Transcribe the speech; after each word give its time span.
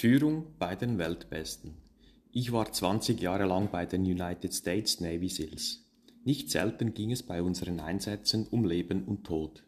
Führung 0.00 0.54
bei 0.60 0.76
den 0.76 0.96
Weltbesten. 0.96 1.74
Ich 2.30 2.52
war 2.52 2.70
20 2.70 3.20
Jahre 3.20 3.46
lang 3.46 3.72
bei 3.72 3.84
den 3.84 4.02
United 4.02 4.54
States 4.54 5.00
Navy 5.00 5.28
SEALs. 5.28 5.84
Nicht 6.22 6.52
selten 6.52 6.94
ging 6.94 7.10
es 7.10 7.24
bei 7.24 7.42
unseren 7.42 7.80
Einsätzen 7.80 8.46
um 8.46 8.64
Leben 8.64 9.02
und 9.06 9.24
Tod. 9.24 9.64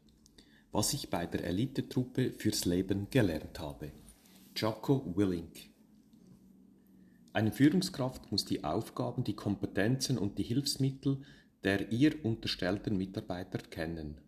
Was 0.71 0.93
ich 0.93 1.11
bei 1.11 1.27
der 1.27 1.43
Elitetruppe 1.43 2.31
fürs 2.31 2.65
Leben 2.65 3.09
gelernt 3.11 3.59
habe. 3.59 3.91
Jocko 4.55 5.05
Willink 5.17 5.69
Eine 7.33 7.51
Führungskraft 7.51 8.31
muss 8.31 8.45
die 8.45 8.63
Aufgaben, 8.63 9.25
die 9.25 9.35
Kompetenzen 9.35 10.17
und 10.17 10.39
die 10.39 10.45
Hilfsmittel 10.45 11.25
der 11.65 11.91
ihr 11.91 12.25
unterstellten 12.25 12.97
Mitarbeiter 12.97 13.59
kennen. 13.59 14.21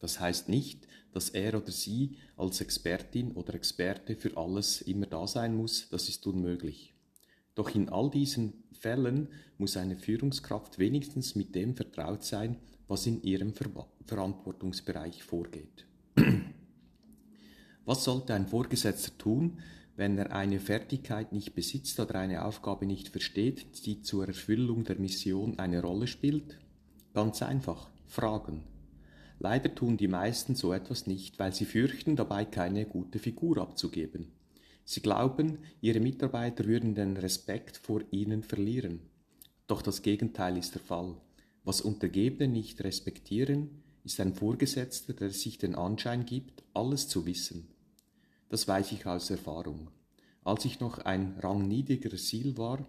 Das 0.00 0.20
heißt 0.20 0.48
nicht, 0.48 0.86
dass 1.12 1.30
er 1.30 1.54
oder 1.54 1.72
sie 1.72 2.16
als 2.36 2.60
Expertin 2.60 3.32
oder 3.32 3.54
Experte 3.54 4.16
für 4.16 4.36
alles 4.36 4.82
immer 4.82 5.06
da 5.06 5.26
sein 5.26 5.56
muss, 5.56 5.88
das 5.88 6.08
ist 6.08 6.26
unmöglich. 6.26 6.94
Doch 7.54 7.74
in 7.74 7.88
all 7.88 8.10
diesen 8.10 8.64
Fällen 8.72 9.28
muss 9.56 9.76
eine 9.76 9.96
Führungskraft 9.96 10.78
wenigstens 10.78 11.34
mit 11.34 11.54
dem 11.54 11.74
vertraut 11.74 12.22
sein, 12.22 12.56
was 12.86 13.06
in 13.06 13.22
ihrem 13.22 13.54
Ver 13.54 13.88
Verantwortungsbereich 14.04 15.24
vorgeht. 15.24 15.86
was 17.84 18.04
sollte 18.04 18.34
ein 18.34 18.46
Vorgesetzter 18.46 19.16
tun, 19.18 19.58
wenn 19.96 20.18
er 20.18 20.32
eine 20.32 20.60
Fertigkeit 20.60 21.32
nicht 21.32 21.54
besitzt 21.54 21.98
oder 21.98 22.16
eine 22.16 22.44
Aufgabe 22.44 22.86
nicht 22.86 23.08
versteht, 23.08 23.86
die 23.86 24.02
zur 24.02 24.28
Erfüllung 24.28 24.84
der 24.84 25.00
Mission 25.00 25.58
eine 25.58 25.80
Rolle 25.80 26.06
spielt? 26.06 26.58
Ganz 27.14 27.42
einfach, 27.42 27.88
fragen. 28.06 28.62
Leider 29.38 29.74
tun 29.74 29.96
die 29.96 30.08
meisten 30.08 30.54
so 30.54 30.72
etwas 30.72 31.06
nicht, 31.06 31.38
weil 31.38 31.52
sie 31.54 31.66
fürchten, 31.66 32.16
dabei 32.16 32.44
keine 32.44 32.86
gute 32.86 33.18
Figur 33.18 33.58
abzugeben. 33.58 34.32
Sie 34.84 35.00
glauben, 35.00 35.58
ihre 35.80 36.00
Mitarbeiter 36.00 36.64
würden 36.64 36.94
den 36.94 37.16
Respekt 37.16 37.76
vor 37.76 38.02
ihnen 38.10 38.42
verlieren. 38.42 39.00
Doch 39.66 39.82
das 39.82 40.02
Gegenteil 40.02 40.56
ist 40.56 40.74
der 40.74 40.82
Fall. 40.82 41.16
Was 41.64 41.80
Untergebene 41.80 42.50
nicht 42.50 42.82
respektieren, 42.84 43.82
ist 44.04 44.20
ein 44.20 44.34
Vorgesetzter, 44.34 45.12
der 45.12 45.30
sich 45.30 45.58
den 45.58 45.74
Anschein 45.74 46.24
gibt, 46.24 46.62
alles 46.72 47.08
zu 47.08 47.26
wissen. 47.26 47.68
Das 48.48 48.68
weiß 48.68 48.92
ich 48.92 49.06
aus 49.06 49.30
Erfahrung. 49.30 49.90
Als 50.44 50.64
ich 50.64 50.78
noch 50.78 50.98
ein 50.98 51.36
rangniedriger 51.40 52.16
Ziel 52.16 52.56
war, 52.56 52.86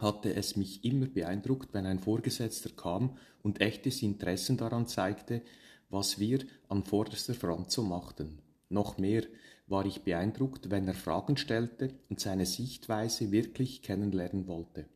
hatte 0.00 0.34
es 0.34 0.56
mich 0.56 0.84
immer 0.84 1.06
beeindruckt, 1.06 1.74
wenn 1.74 1.86
ein 1.86 1.98
Vorgesetzter 1.98 2.70
kam 2.70 3.16
und 3.42 3.60
echtes 3.60 4.02
Interesse 4.02 4.54
daran 4.54 4.86
zeigte, 4.86 5.42
was 5.90 6.18
wir 6.18 6.40
an 6.68 6.84
vorderster 6.84 7.34
Front 7.34 7.70
so 7.70 7.82
machten. 7.82 8.38
Noch 8.68 8.98
mehr 8.98 9.24
war 9.66 9.84
ich 9.84 10.02
beeindruckt, 10.02 10.70
wenn 10.70 10.88
er 10.88 10.94
Fragen 10.94 11.36
stellte 11.36 11.94
und 12.08 12.20
seine 12.20 12.46
Sichtweise 12.46 13.30
wirklich 13.30 13.82
kennenlernen 13.82 14.46
wollte. 14.46 14.86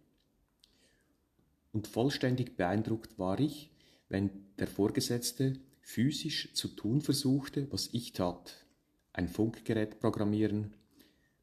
Und 1.72 1.86
vollständig 1.86 2.56
beeindruckt 2.56 3.18
war 3.18 3.38
ich, 3.40 3.70
wenn 4.08 4.30
der 4.58 4.68
Vorgesetzte 4.68 5.58
physisch 5.80 6.54
zu 6.54 6.68
tun 6.68 7.02
versuchte, 7.02 7.70
was 7.70 7.88
ich 7.92 8.12
tat. 8.12 8.64
Ein 9.12 9.28
Funkgerät 9.28 10.00
programmieren, 10.00 10.74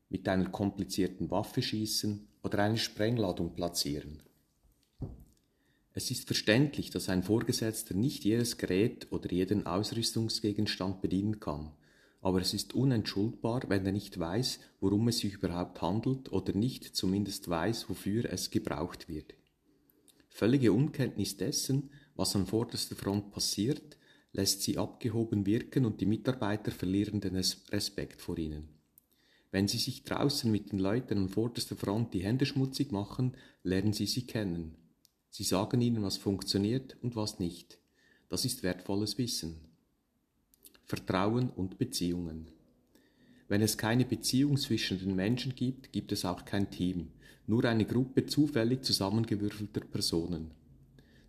mit 0.10 0.28
einer 0.28 0.50
komplizierten 0.50 1.30
Waffe 1.32 1.62
schießen 1.62 2.28
oder 2.44 2.60
eine 2.60 2.78
Sprengladung 2.78 3.54
platzieren. 3.56 4.22
Es 5.94 6.10
ist 6.10 6.26
verständlich, 6.26 6.90
dass 6.90 7.10
ein 7.10 7.24
Vorgesetzter 7.24 7.94
nicht 7.94 8.24
jedes 8.24 8.58
Gerät 8.58 9.12
oder 9.12 9.30
jeden 9.32 9.66
Ausrüstungsgegenstand 9.66 11.02
bedienen 11.02 11.40
kann, 11.40 11.74
aber 12.22 12.40
es 12.40 12.54
ist 12.54 12.74
unentschuldbar, 12.74 13.64
wenn 13.68 13.86
er 13.86 13.92
nicht 13.92 14.18
weiß, 14.18 14.60
worum 14.80 15.10
es 15.10 15.20
sich 15.20 15.34
überhaupt 15.34 15.82
handelt 15.82 16.32
oder 16.32 16.54
nicht 16.54 16.96
zumindest 16.96 17.50
weiß, 17.50 17.90
wofür 17.90 18.32
es 18.32 18.52
gebraucht 18.52 19.10
wird. 19.10 19.34
Völlige 20.30 20.72
Unkenntnis 20.72 21.36
dessen, 21.36 21.90
was 22.16 22.36
an 22.36 22.46
vorderster 22.46 22.96
Front 22.96 23.32
passiert, 23.32 23.98
lässt 24.32 24.62
sie 24.62 24.78
abgehoben 24.78 25.46
wirken 25.46 25.84
und 25.86 26.00
die 26.00 26.06
Mitarbeiter 26.06 26.72
verlieren 26.72 27.20
den 27.20 27.36
Respekt 27.36 28.22
vor 28.22 28.38
ihnen. 28.38 28.81
Wenn 29.52 29.68
Sie 29.68 29.78
sich 29.78 30.04
draußen 30.04 30.50
mit 30.50 30.72
den 30.72 30.80
Leuten 30.80 31.18
an 31.18 31.30
vorderster 31.30 31.76
Front 31.76 32.14
die 32.14 32.24
Hände 32.24 32.46
schmutzig 32.46 32.92
machen, 32.92 33.36
lernen 33.64 33.92
Sie 33.92 34.06
sie 34.06 34.26
kennen. 34.26 34.76
Sie 35.30 35.44
sagen 35.44 35.82
ihnen, 35.82 36.02
was 36.04 36.18
funktioniert 36.18 36.98
und 37.02 37.16
was 37.16 37.40
nicht. 37.40 37.78
Das 38.30 38.46
ist 38.46 38.64
wertvolles 38.64 39.18
Wissen. 39.18 39.60
Vertrauen 40.86 41.50
und 41.50 41.78
Beziehungen. 41.78 42.48
Wenn 43.50 43.62
es 43.62 43.78
keine 43.78 44.06
Beziehung 44.06 44.56
zwischen 44.56 45.00
den 45.00 45.16
Menschen 45.16 45.54
gibt, 45.54 45.92
gibt 45.92 46.14
es 46.14 46.24
auch 46.24 46.46
kein 46.46 46.72
Team, 46.72 47.12
nur 47.48 47.66
eine 47.66 47.86
Gruppe 47.86 48.26
zufällig 48.26 48.84
zusammengewürfelter 48.84 49.82
Personen. 49.82 50.52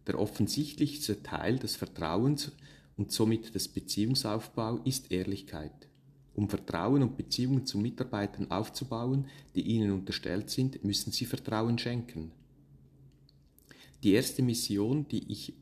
Der 0.07 0.19
offensichtlichste 0.19 1.23
Teil 1.25 1.59
des 1.59 1.75
Vertrauens 1.75 2.53
und 2.97 3.11
somit 3.11 3.55
des 3.55 3.67
Beziehungsaufbaus 3.67 4.81
ist 4.85 5.11
Ehrlichkeit. 5.11 5.89
Um 6.35 6.49
Vertrauen 6.49 7.03
und 7.03 7.17
Beziehungen 7.17 7.67
zu 7.67 7.79
Mitarbeitern 7.79 8.51
aufzubauen, 8.51 9.27
die 9.55 9.63
ihnen 9.63 9.93
unterstellt 9.93 10.49
sind, 10.51 10.83
müssen 10.85 11.13
sie 11.13 11.27
Vertrauen 11.27 11.79
schenken. 11.79 12.33
Die 14.03 14.13
erste 14.13 14.43
Mission, 14.43 15.07
die 15.09 15.31
ich, 15.31 15.55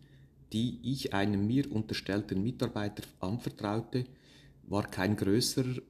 die 0.52 0.78
ich 0.82 1.12
einem 1.12 1.46
mir 1.46 1.70
unterstellten 1.70 2.42
Mitarbeiter 2.42 3.02
anvertraute, 3.18 4.04
war 4.62 4.86
kein 4.86 5.16
größerer, 5.16 5.82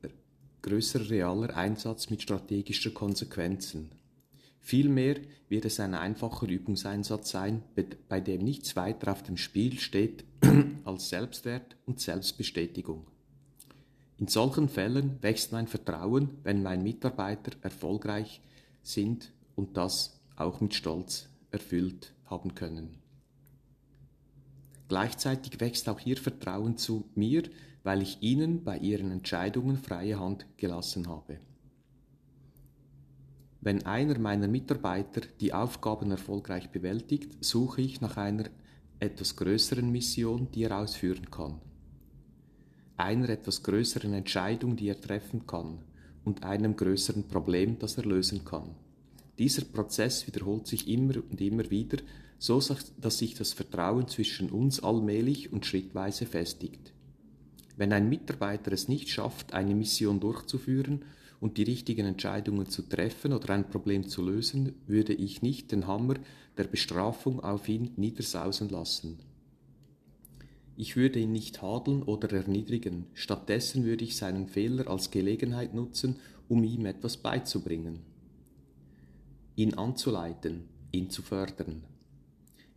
größerer 0.63 1.11
realer 1.11 1.57
Einsatz 1.57 2.11
mit 2.11 2.23
strategischer 2.23 2.91
Konsequenzen. 2.91 3.91
Vielmehr 4.61 5.17
wird 5.49 5.65
es 5.65 5.81
ein 5.81 5.95
einfacher 5.95 6.49
Übungseinsatz 6.49 7.31
sein, 7.31 7.63
bei 8.09 8.21
dem 8.21 8.43
nichts 8.43 8.77
weiter 8.77 9.13
auf 9.13 9.23
dem 9.23 9.37
Spiel 9.37 9.79
steht 9.79 10.25
als 10.85 11.09
Selbstwert 11.09 11.77
und 11.87 12.01
Selbstbestätigung. 12.01 13.10
In 14.21 14.29
solchen 14.29 14.69
Fällen 14.69 15.17
wächst 15.23 15.51
mein 15.51 15.67
Vertrauen, 15.67 16.29
wenn 16.43 16.63
meine 16.63 16.83
Mitarbeiter 16.83 17.53
erfolgreich 17.63 18.43
sind 18.83 19.33
und 19.57 19.79
das 19.79 20.21
auch 20.37 20.61
mit 20.61 20.75
Stolz 20.75 21.31
erfüllt 21.51 22.13
haben 22.27 22.55
können. 22.55 22.99
Gleichzeitig 24.89 25.59
wächst 25.59 25.89
auch 25.89 26.01
ihr 26.05 26.19
Vertrauen 26.19 26.77
zu 26.77 27.09
mir, 27.15 27.45
weil 27.83 28.03
ich 28.03 28.19
ihnen 28.21 28.63
bei 28.63 28.77
ihren 28.77 29.11
Entscheidungen 29.11 29.79
freie 29.79 30.21
Hand 30.21 30.45
gelassen 30.59 31.09
habe. 31.09 31.39
Wenn 33.63 33.87
einer 33.87 34.19
meiner 34.19 34.49
Mitarbeiter 34.49 35.23
die 35.41 35.55
Aufgaben 35.55 36.11
erfolgreich 36.11 36.69
bewältigt, 36.69 37.43
suche 37.43 37.81
ich 37.81 38.03
nach 38.03 38.19
einer 38.19 38.51
etwas 38.99 39.37
größeren 39.37 39.91
Mission, 39.91 40.51
die 40.53 40.65
er 40.65 40.79
ausführen 40.79 41.31
kann 41.31 41.59
einer 43.01 43.29
etwas 43.31 43.63
größeren 43.63 44.13
Entscheidung, 44.13 44.77
die 44.77 44.89
er 44.89 45.01
treffen 45.01 45.47
kann, 45.47 45.79
und 46.25 46.45
einem 46.45 46.77
größeren 46.77 47.29
Problem, 47.29 47.79
das 47.79 47.97
er 47.97 48.05
lösen 48.05 48.45
kann. 48.45 48.75
Dieser 49.39 49.65
Prozess 49.65 50.27
wiederholt 50.27 50.67
sich 50.67 50.87
immer 50.87 51.15
und 51.17 51.41
immer 51.41 51.71
wieder, 51.71 51.99
so 52.39 52.63
dass 53.01 53.19
sich 53.19 53.35
das 53.35 53.53
Vertrauen 53.53 54.07
zwischen 54.07 54.51
uns 54.51 54.83
allmählich 54.83 55.53
und 55.53 55.67
schrittweise 55.67 56.27
festigt. 56.27 56.93
Wenn 57.77 57.93
ein 57.93 58.09
Mitarbeiter 58.09 58.73
es 58.73 58.89
nicht 58.89 59.09
schafft, 59.09 59.55
eine 59.55 59.75
Mission 59.75 60.21
durchzuführen 60.21 61.05
und 61.41 61.57
die 61.57 61.63
richtigen 61.63 62.05
Entscheidungen 62.07 62.69
zu 62.69 62.83
treffen 62.83 63.33
oder 63.33 63.55
ein 63.55 63.69
Problem 63.69 64.09
zu 64.09 64.23
lösen, 64.23 64.75
würde 64.87 65.15
ich 65.15 65.41
nicht 65.41 65.73
den 65.73 65.87
Hammer 65.87 66.17
der 66.59 66.65
Bestrafung 66.65 67.41
auf 67.41 67.69
ihn 67.69 67.93
niedersausen 67.97 68.69
lassen. 68.69 69.19
Ich 70.83 70.97
würde 70.97 71.19
ihn 71.19 71.33
nicht 71.33 71.57
tadeln 71.57 72.03
oder 72.03 72.33
erniedrigen, 72.33 73.05
stattdessen 73.13 73.85
würde 73.85 74.03
ich 74.03 74.17
seinen 74.17 74.47
Fehler 74.49 74.89
als 74.89 75.11
Gelegenheit 75.11 75.75
nutzen, 75.75 76.17
um 76.49 76.65
ihm 76.65 76.87
etwas 76.87 77.19
beizubringen. 77.19 77.99
Ihn 79.57 79.75
anzuleiten, 79.75 80.71
ihn 80.91 81.11
zu 81.11 81.21
fördern. 81.21 81.83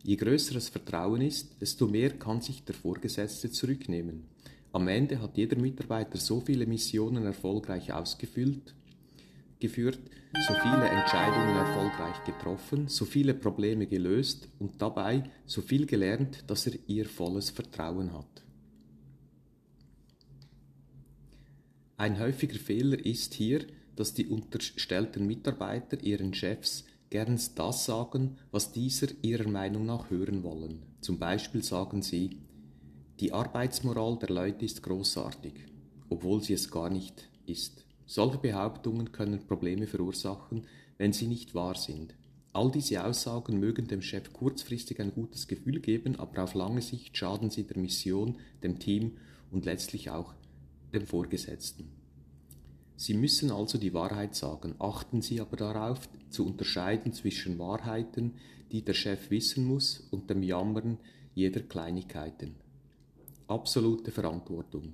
Je 0.03 0.17
größer 0.17 0.53
das 0.53 0.67
Vertrauen 0.67 1.21
ist, 1.21 1.61
desto 1.61 1.87
mehr 1.87 2.09
kann 2.09 2.41
sich 2.41 2.65
der 2.65 2.75
Vorgesetzte 2.75 3.49
zurücknehmen. 3.49 4.25
Am 4.73 4.89
Ende 4.89 5.21
hat 5.21 5.37
jeder 5.37 5.57
Mitarbeiter 5.57 6.17
so 6.17 6.41
viele 6.41 6.65
Missionen 6.65 7.23
erfolgreich 7.23 7.93
ausgefüllt, 7.93 8.75
geführt, 9.63 9.99
so 10.45 10.53
viele 10.55 10.89
Entscheidungen 10.89 11.55
erfolgreich 11.55 12.21
getroffen, 12.25 12.89
so 12.89 13.05
viele 13.05 13.33
Probleme 13.33 13.87
gelöst 13.87 14.49
und 14.59 14.81
dabei 14.81 15.23
so 15.45 15.61
viel 15.61 15.85
gelernt, 15.85 16.43
dass 16.47 16.67
er 16.67 16.73
ihr 16.87 17.05
volles 17.05 17.49
Vertrauen 17.49 18.11
hat. 18.11 18.43
Ein 21.95 22.19
häufiger 22.19 22.59
Fehler 22.59 23.05
ist 23.05 23.35
hier, 23.35 23.65
dass 23.95 24.13
die 24.13 24.27
unterstellten 24.27 25.25
Mitarbeiter 25.25 26.03
ihren 26.03 26.33
Chefs 26.33 26.83
gern 27.09 27.39
das 27.55 27.85
sagen, 27.85 28.35
was 28.51 28.73
dieser 28.73 29.07
ihrer 29.21 29.47
Meinung 29.47 29.85
nach 29.85 30.09
hören 30.09 30.43
wollen. 30.43 30.83
Zum 30.99 31.19
Beispiel 31.19 31.63
sagen 31.63 32.01
sie, 32.01 32.41
die 33.21 33.31
Arbeitsmoral 33.31 34.17
der 34.19 34.29
Leute 34.29 34.65
ist 34.65 34.83
großartig, 34.83 35.53
obwohl 36.09 36.41
sie 36.41 36.53
es 36.53 36.69
gar 36.69 36.89
nicht 36.89 37.29
ist. 37.45 37.82
Solche 38.05 38.37
Behauptungen 38.37 39.11
können 39.11 39.47
Probleme 39.47 39.87
verursachen, 39.87 40.67
wenn 40.97 41.13
sie 41.13 41.27
nicht 41.27 41.55
wahr 41.55 41.75
sind. 41.75 42.15
All 42.53 42.69
diese 42.69 43.03
Aussagen 43.03 43.59
mögen 43.59 43.87
dem 43.87 44.01
Chef 44.01 44.31
kurzfristig 44.31 44.99
ein 44.99 45.11
gutes 45.11 45.47
Gefühl 45.47 45.79
geben, 45.79 46.19
aber 46.19 46.43
auf 46.43 46.53
lange 46.53 46.81
Sicht 46.81 47.17
schaden 47.17 47.49
sie 47.49 47.63
der 47.63 47.79
Mission, 47.79 48.37
dem 48.61 48.77
Team 48.77 49.17
und 49.49 49.65
letztlich 49.65 50.11
auch 50.11 50.33
dem 50.93 51.07
Vorgesetzten. 51.07 51.89
Sie 52.95 53.15
müssen 53.15 53.51
also 53.51 53.79
die 53.79 53.93
Wahrheit 53.93 54.35
sagen, 54.35 54.75
achten 54.77 55.21
Sie 55.21 55.41
aber 55.41 55.57
darauf, 55.57 56.07
zu 56.29 56.45
unterscheiden 56.45 57.11
zwischen 57.11 57.57
Wahrheiten, 57.57 58.35
die 58.71 58.83
der 58.83 58.93
Chef 58.93 59.31
wissen 59.31 59.65
muss, 59.65 60.07
und 60.11 60.29
dem 60.29 60.43
Jammern 60.43 60.99
jeder 61.33 61.61
Kleinigkeiten. 61.61 62.55
Absolute 63.47 64.11
Verantwortung. 64.11 64.93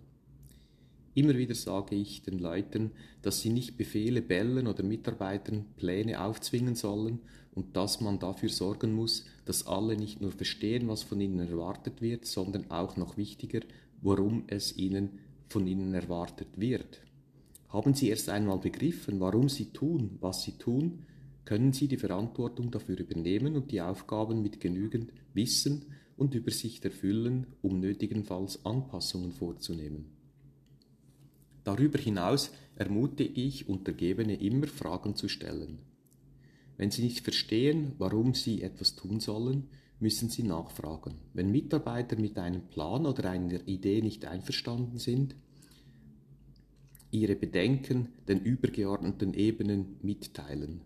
Immer 1.19 1.37
wieder 1.37 1.53
sage 1.53 1.95
ich 1.95 2.21
den 2.21 2.39
Leuten, 2.39 2.91
dass 3.21 3.41
sie 3.41 3.49
nicht 3.49 3.75
Befehle 3.75 4.21
bellen 4.21 4.67
oder 4.67 4.83
Mitarbeitern 4.83 5.65
Pläne 5.75 6.23
aufzwingen 6.23 6.75
sollen 6.75 7.19
und 7.53 7.75
dass 7.75 7.99
man 7.99 8.19
dafür 8.19 8.47
sorgen 8.47 8.93
muss, 8.93 9.25
dass 9.43 9.67
alle 9.67 9.97
nicht 9.97 10.21
nur 10.21 10.31
verstehen, 10.31 10.87
was 10.87 11.03
von 11.03 11.19
ihnen 11.19 11.39
erwartet 11.39 12.01
wird, 12.01 12.25
sondern 12.25 12.71
auch 12.71 12.95
noch 12.95 13.17
wichtiger, 13.17 13.59
warum 14.01 14.45
es 14.47 14.77
ihnen 14.77 15.19
von 15.49 15.67
ihnen 15.67 15.93
erwartet 15.93 16.47
wird. 16.55 17.01
Haben 17.67 17.95
Sie 17.95 18.07
erst 18.07 18.29
einmal 18.29 18.59
begriffen, 18.59 19.19
warum 19.19 19.49
Sie 19.49 19.73
tun, 19.73 20.19
was 20.21 20.43
Sie 20.43 20.53
tun, 20.53 20.99
können 21.43 21.73
Sie 21.73 21.89
die 21.89 21.97
Verantwortung 21.97 22.71
dafür 22.71 22.97
übernehmen 22.97 23.57
und 23.57 23.73
die 23.73 23.81
Aufgaben 23.81 24.41
mit 24.41 24.61
genügend 24.61 25.11
Wissen 25.33 25.83
und 26.15 26.33
Übersicht 26.33 26.85
erfüllen, 26.85 27.47
um 27.61 27.81
nötigenfalls 27.81 28.65
Anpassungen 28.65 29.33
vorzunehmen. 29.33 30.17
Darüber 31.69 31.99
hinaus 31.99 32.49
ermutige 32.77 33.31
ich 33.39 33.69
Untergebene 33.69 34.33
immer 34.41 34.65
Fragen 34.65 35.15
zu 35.15 35.27
stellen. 35.27 35.77
Wenn 36.77 36.89
sie 36.89 37.03
nicht 37.03 37.19
verstehen, 37.19 37.91
warum 37.99 38.33
sie 38.33 38.63
etwas 38.63 38.95
tun 38.95 39.19
sollen, 39.19 39.67
müssen 39.99 40.29
sie 40.29 40.41
nachfragen. 40.41 41.13
Wenn 41.35 41.51
Mitarbeiter 41.51 42.15
mit 42.15 42.39
einem 42.39 42.63
Plan 42.69 43.05
oder 43.05 43.29
einer 43.29 43.67
Idee 43.67 44.01
nicht 44.01 44.25
einverstanden 44.25 44.97
sind, 44.97 45.35
ihre 47.11 47.35
Bedenken 47.35 48.07
den 48.27 48.39
übergeordneten 48.39 49.35
Ebenen 49.35 49.97
mitteilen. 50.01 50.81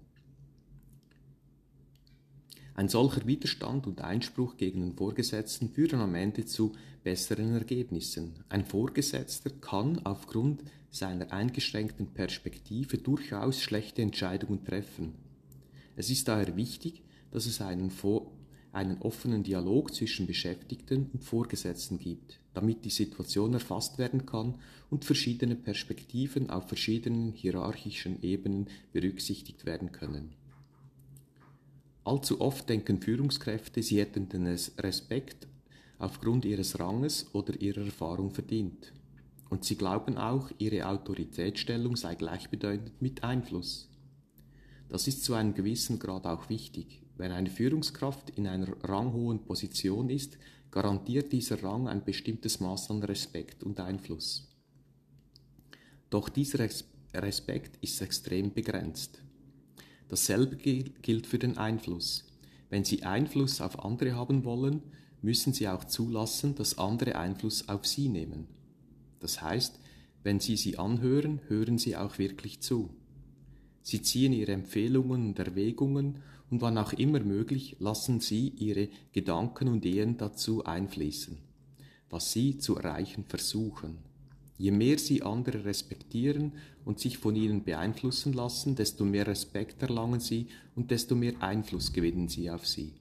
Ein 2.75 2.89
solcher 2.89 3.27
Widerstand 3.27 3.85
und 3.85 4.01
Einspruch 4.01 4.57
gegen 4.57 4.81
den 4.81 4.95
Vorgesetzten 4.95 5.69
führen 5.69 5.99
am 5.99 6.15
Ende 6.15 6.45
zu 6.45 6.73
besseren 7.03 7.53
Ergebnissen. 7.53 8.33
Ein 8.49 8.65
Vorgesetzter 8.65 9.51
kann 9.51 10.03
aufgrund 10.05 10.63
seiner 10.89 11.31
eingeschränkten 11.31 12.07
Perspektive 12.07 12.97
durchaus 12.97 13.61
schlechte 13.61 14.01
Entscheidungen 14.01 14.63
treffen. 14.63 15.13
Es 15.95 16.09
ist 16.09 16.27
daher 16.27 16.55
wichtig, 16.55 17.03
dass 17.29 17.45
es 17.45 17.61
einen, 17.61 17.91
einen 18.71 19.01
offenen 19.01 19.43
Dialog 19.43 19.93
zwischen 19.93 20.25
Beschäftigten 20.25 21.11
und 21.13 21.23
Vorgesetzten 21.23 21.99
gibt, 21.99 22.39
damit 22.55 22.85
die 22.85 22.89
Situation 22.89 23.53
erfasst 23.53 23.99
werden 23.99 24.25
kann 24.25 24.55
und 24.89 25.05
verschiedene 25.05 25.55
Perspektiven 25.55 26.49
auf 26.49 26.67
verschiedenen 26.69 27.33
hierarchischen 27.33 28.23
Ebenen 28.23 28.67
berücksichtigt 28.91 29.67
werden 29.67 29.91
können. 29.91 30.33
Allzu 32.05 32.41
oft 32.41 32.67
denken 32.67 33.01
Führungskräfte, 33.01 33.81
sie 33.81 33.99
hätten 33.99 34.27
den 34.27 34.47
Respekt 34.47 35.47
aufgrund 35.99 36.43
ihres 36.43 36.79
Ranges 36.79 37.33
oder 37.33 37.59
ihrer 37.61 37.85
Erfahrung 37.85 38.31
verdient. 38.31 38.91
Und 39.49 39.63
sie 39.63 39.75
glauben 39.75 40.17
auch, 40.17 40.51
ihre 40.57 40.87
Autoritätsstellung 40.87 41.95
sei 41.95 42.15
gleichbedeutend 42.15 43.01
mit 43.01 43.23
Einfluss. 43.23 43.89
Das 44.89 45.07
ist 45.07 45.23
zu 45.23 45.33
einem 45.33 45.53
gewissen 45.53 45.99
Grad 45.99 46.25
auch 46.25 46.49
wichtig. 46.49 47.01
Wenn 47.15 47.31
eine 47.31 47.49
Führungskraft 47.49 48.31
in 48.31 48.47
einer 48.47 48.67
ranghohen 48.83 49.45
Position 49.45 50.09
ist, 50.09 50.37
garantiert 50.71 51.31
dieser 51.31 51.63
Rang 51.63 51.87
ein 51.87 52.03
bestimmtes 52.03 52.59
Maß 52.59 52.89
an 52.89 53.03
Respekt 53.03 53.63
und 53.63 53.79
Einfluss. 53.79 54.49
Doch 56.09 56.29
dieser 56.29 56.67
Respekt 57.13 57.77
ist 57.81 58.01
extrem 58.01 58.53
begrenzt. 58.53 59.21
Dasselbe 60.13 60.57
gilt 60.57 61.25
für 61.25 61.39
den 61.39 61.57
Einfluss. 61.57 62.23
Wenn 62.69 62.83
Sie 62.83 63.01
Einfluss 63.01 63.61
auf 63.61 63.83
andere 63.83 64.13
haben 64.13 64.45
wollen, 64.45 64.83
müssen 65.23 65.53
Sie 65.53 65.67
auch 65.67 65.85
zulassen, 65.85 66.53
dass 66.53 66.77
andere 66.77 67.15
Einfluss 67.15 67.67
auf 67.67 67.87
Sie 67.87 68.09
nehmen. 68.09 68.45
Das 69.19 69.41
heißt, 69.41 69.79
wenn 70.21 70.39
Sie 70.39 70.55
sie 70.55 70.77
anhören, 70.77 71.41
hören 71.47 71.79
Sie 71.79 71.97
auch 71.97 72.19
wirklich 72.19 72.61
zu. 72.61 72.91
Sie 73.81 74.03
ziehen 74.03 74.33
Ihre 74.33 74.51
Empfehlungen 74.51 75.29
und 75.29 75.39
Erwägungen 75.39 76.19
und 76.51 76.61
wann 76.61 76.77
auch 76.77 76.93
immer 76.93 77.21
möglich 77.21 77.77
lassen 77.79 78.19
Sie 78.19 78.49
Ihre 78.49 78.89
Gedanken 79.13 79.67
und 79.67 79.83
Ideen 79.83 80.17
dazu 80.17 80.63
einfließen, 80.63 81.39
was 82.11 82.31
Sie 82.31 82.59
zu 82.59 82.75
erreichen 82.75 83.25
versuchen. 83.27 83.97
Je 84.57 84.71
mehr 84.71 84.99
sie 84.99 85.23
andere 85.23 85.65
respektieren 85.65 86.53
und 86.85 86.99
sich 86.99 87.17
von 87.17 87.35
ihnen 87.35 87.63
beeinflussen 87.63 88.33
lassen, 88.33 88.75
desto 88.75 89.03
mehr 89.03 89.27
Respekt 89.27 89.81
erlangen 89.81 90.19
sie 90.19 90.47
und 90.75 90.91
desto 90.91 91.15
mehr 91.15 91.33
Einfluss 91.41 91.91
gewinnen 91.91 92.27
sie 92.27 92.49
auf 92.49 92.67
sie. 92.67 92.93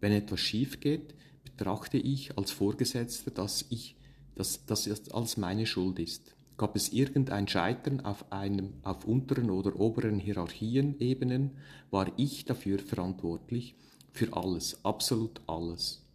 Wenn 0.00 0.12
etwas 0.12 0.40
schief 0.40 0.80
geht, 0.80 1.14
betrachte 1.44 1.98
ich 1.98 2.38
als 2.38 2.52
Vorgesetzter, 2.52 3.32
dass 3.32 3.66
ich, 3.70 3.96
dass, 4.36 4.86
es 4.86 5.10
als 5.10 5.36
meine 5.36 5.66
Schuld 5.66 5.98
ist. 5.98 6.34
Gab 6.56 6.76
es 6.76 6.92
irgendein 6.92 7.48
Scheitern 7.48 8.00
auf 8.00 8.32
einem, 8.32 8.74
auf 8.82 9.04
unteren 9.04 9.50
oder 9.50 9.78
oberen 9.78 10.18
Hierarchienebenen, 10.18 11.52
war 11.90 12.12
ich 12.16 12.44
dafür 12.44 12.78
verantwortlich, 12.78 13.74
für 14.12 14.32
alles, 14.32 14.84
absolut 14.84 15.40
alles. 15.46 16.07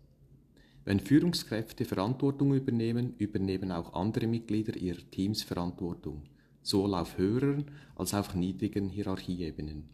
Wenn 0.86 1.00
Führungskräfte 1.00 1.86
Verantwortung 1.86 2.54
übernehmen, 2.54 3.14
übernehmen 3.18 3.72
auch 3.72 3.94
andere 3.94 4.28
Mitglieder 4.28 4.76
ihrer 4.76 5.10
Teams 5.12 5.42
Verantwortung, 5.42 6.24
sowohl 6.62 6.96
auf 6.96 7.18
höheren 7.18 7.66
als 7.96 8.14
auch 8.14 8.34
niedrigen 8.34 8.90
Hierarchieebenen. 8.90 9.86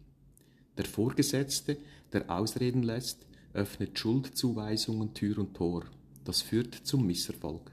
Der 0.76 0.84
Vorgesetzte, 0.84 1.76
der 2.12 2.28
ausreden 2.28 2.82
lässt, 2.82 3.26
öffnet 3.52 3.98
Schuldzuweisungen 3.98 5.14
Tür 5.14 5.38
und 5.38 5.54
Tor. 5.54 5.84
Das 6.24 6.42
führt 6.42 6.74
zum 6.74 7.06
Misserfolg. 7.06 7.70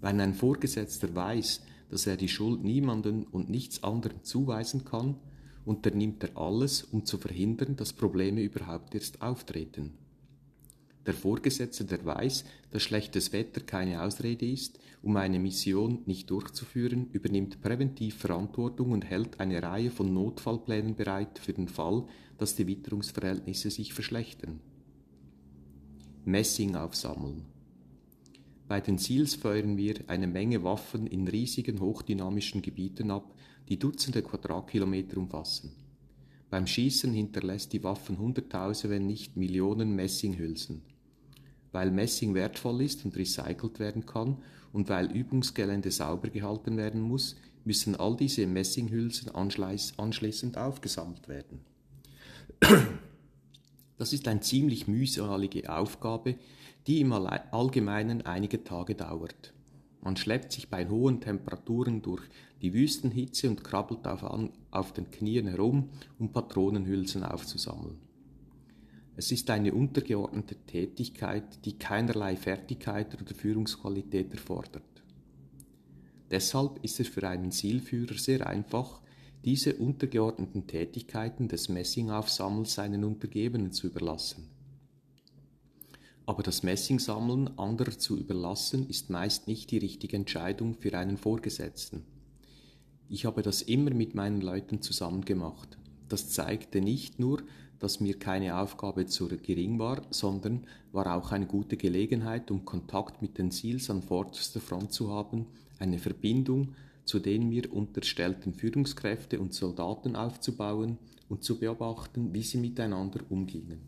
Wenn 0.00 0.20
ein 0.20 0.34
Vorgesetzter 0.34 1.14
weiß, 1.14 1.62
dass 1.90 2.06
er 2.06 2.16
die 2.16 2.28
Schuld 2.28 2.64
niemanden 2.64 3.24
und 3.24 3.48
nichts 3.48 3.82
anderem 3.82 4.22
zuweisen 4.22 4.84
kann, 4.84 5.16
unternimmt 5.64 6.24
er 6.24 6.36
alles, 6.36 6.82
um 6.84 7.06
zu 7.06 7.18
verhindern, 7.18 7.76
dass 7.76 7.92
Probleme 7.92 8.42
überhaupt 8.42 8.94
erst 8.94 9.22
auftreten. 9.22 9.92
Der 11.06 11.14
Vorgesetzte, 11.14 11.84
der 11.84 12.04
weiß, 12.04 12.44
dass 12.70 12.82
schlechtes 12.82 13.32
Wetter 13.32 13.60
keine 13.60 14.02
Ausrede 14.02 14.48
ist, 14.48 14.78
um 15.02 15.16
eine 15.16 15.40
Mission 15.40 16.02
nicht 16.06 16.30
durchzuführen, 16.30 17.08
übernimmt 17.10 17.60
präventiv 17.60 18.18
Verantwortung 18.18 18.92
und 18.92 19.04
hält 19.04 19.40
eine 19.40 19.60
Reihe 19.60 19.90
von 19.90 20.14
Notfallplänen 20.14 20.94
bereit 20.94 21.40
für 21.40 21.52
den 21.52 21.66
Fall, 21.66 22.04
dass 22.38 22.54
die 22.54 22.68
Witterungsverhältnisse 22.68 23.70
sich 23.70 23.92
verschlechtern. 23.94 24.60
Messing 26.24 26.76
aufsammeln. 26.76 27.46
Bei 28.68 28.80
den 28.80 28.96
Seals 28.96 29.34
feuern 29.34 29.76
wir 29.76 29.96
eine 30.06 30.28
Menge 30.28 30.62
Waffen 30.62 31.08
in 31.08 31.26
riesigen 31.26 31.80
hochdynamischen 31.80 32.62
Gebieten 32.62 33.10
ab, 33.10 33.34
die 33.68 33.78
Dutzende 33.78 34.22
Quadratkilometer 34.22 35.18
umfassen. 35.18 35.72
Beim 36.48 36.66
Schießen 36.66 37.12
hinterlässt 37.12 37.72
die 37.72 37.82
Waffen 37.82 38.18
Hunderttausende, 38.18 38.94
wenn 38.94 39.06
nicht 39.06 39.36
Millionen 39.36 39.96
Messinghülsen. 39.96 40.82
Weil 41.72 41.90
Messing 41.90 42.34
wertvoll 42.34 42.82
ist 42.82 43.04
und 43.04 43.16
recycelt 43.16 43.78
werden 43.78 44.06
kann 44.06 44.38
und 44.72 44.88
weil 44.88 45.10
Übungsgelände 45.10 45.90
sauber 45.90 46.28
gehalten 46.28 46.76
werden 46.76 47.00
muss, 47.00 47.36
müssen 47.64 47.96
all 47.96 48.16
diese 48.16 48.46
Messinghülsen 48.46 49.30
anschließend 49.34 50.58
aufgesammelt 50.58 51.28
werden. 51.28 51.60
Das 53.98 54.12
ist 54.12 54.26
eine 54.28 54.40
ziemlich 54.40 54.88
mühselige 54.88 55.72
Aufgabe, 55.72 56.36
die 56.86 57.00
im 57.00 57.12
Allgemeinen 57.12 58.22
einige 58.22 58.64
Tage 58.64 58.94
dauert. 58.94 59.52
Man 60.00 60.16
schleppt 60.16 60.50
sich 60.52 60.68
bei 60.68 60.88
hohen 60.88 61.20
Temperaturen 61.20 62.02
durch 62.02 62.22
die 62.60 62.74
Wüstenhitze 62.74 63.48
und 63.48 63.62
krabbelt 63.62 64.06
auf, 64.08 64.24
auf 64.72 64.92
den 64.92 65.10
Knien 65.12 65.46
herum, 65.46 65.90
um 66.18 66.32
Patronenhülsen 66.32 67.22
aufzusammeln. 67.22 67.98
Es 69.14 69.30
ist 69.30 69.50
eine 69.50 69.74
untergeordnete 69.74 70.56
Tätigkeit, 70.66 71.64
die 71.64 71.78
keinerlei 71.78 72.36
Fertigkeit 72.36 73.20
oder 73.20 73.34
Führungsqualität 73.34 74.32
erfordert. 74.32 74.82
Deshalb 76.30 76.82
ist 76.82 76.98
es 76.98 77.08
für 77.08 77.28
einen 77.28 77.52
Zielführer 77.52 78.14
sehr 78.14 78.46
einfach, 78.46 79.02
diese 79.44 79.74
untergeordneten 79.74 80.66
Tätigkeiten 80.66 81.48
des 81.48 81.68
Messingaufsammels 81.68 82.74
seinen 82.74 83.04
Untergebenen 83.04 83.72
zu 83.72 83.88
überlassen. 83.88 84.48
Aber 86.24 86.42
das 86.42 86.62
Messingsammeln 86.62 87.58
anderer 87.58 87.98
zu 87.98 88.16
überlassen, 88.16 88.88
ist 88.88 89.10
meist 89.10 89.48
nicht 89.48 89.70
die 89.72 89.78
richtige 89.78 90.16
Entscheidung 90.16 90.74
für 90.74 90.96
einen 90.96 91.18
Vorgesetzten. 91.18 92.04
Ich 93.08 93.26
habe 93.26 93.42
das 93.42 93.60
immer 93.60 93.90
mit 93.90 94.14
meinen 94.14 94.40
Leuten 94.40 94.80
zusammen 94.80 95.24
gemacht. 95.24 95.76
Das 96.08 96.30
zeigte 96.30 96.80
nicht 96.80 97.18
nur, 97.18 97.42
dass 97.82 97.98
mir 97.98 98.16
keine 98.16 98.58
Aufgabe 98.58 99.06
zu 99.06 99.26
gering 99.26 99.80
war, 99.80 100.02
sondern 100.10 100.68
war 100.92 101.16
auch 101.16 101.32
eine 101.32 101.46
gute 101.46 101.76
Gelegenheit, 101.76 102.52
um 102.52 102.64
Kontakt 102.64 103.22
mit 103.22 103.38
den 103.38 103.50
Seals 103.50 103.90
an 103.90 104.02
vorderster 104.02 104.60
Front 104.60 104.92
zu 104.92 105.10
haben, 105.10 105.46
eine 105.80 105.98
Verbindung 105.98 106.76
zu 107.04 107.18
den 107.18 107.48
mir 107.48 107.72
unterstellten 107.72 108.54
Führungskräfte 108.54 109.40
und 109.40 109.52
Soldaten 109.52 110.14
aufzubauen 110.14 110.98
und 111.28 111.42
zu 111.42 111.58
beobachten, 111.58 112.32
wie 112.32 112.42
sie 112.42 112.58
miteinander 112.58 113.20
umgingen. 113.28 113.80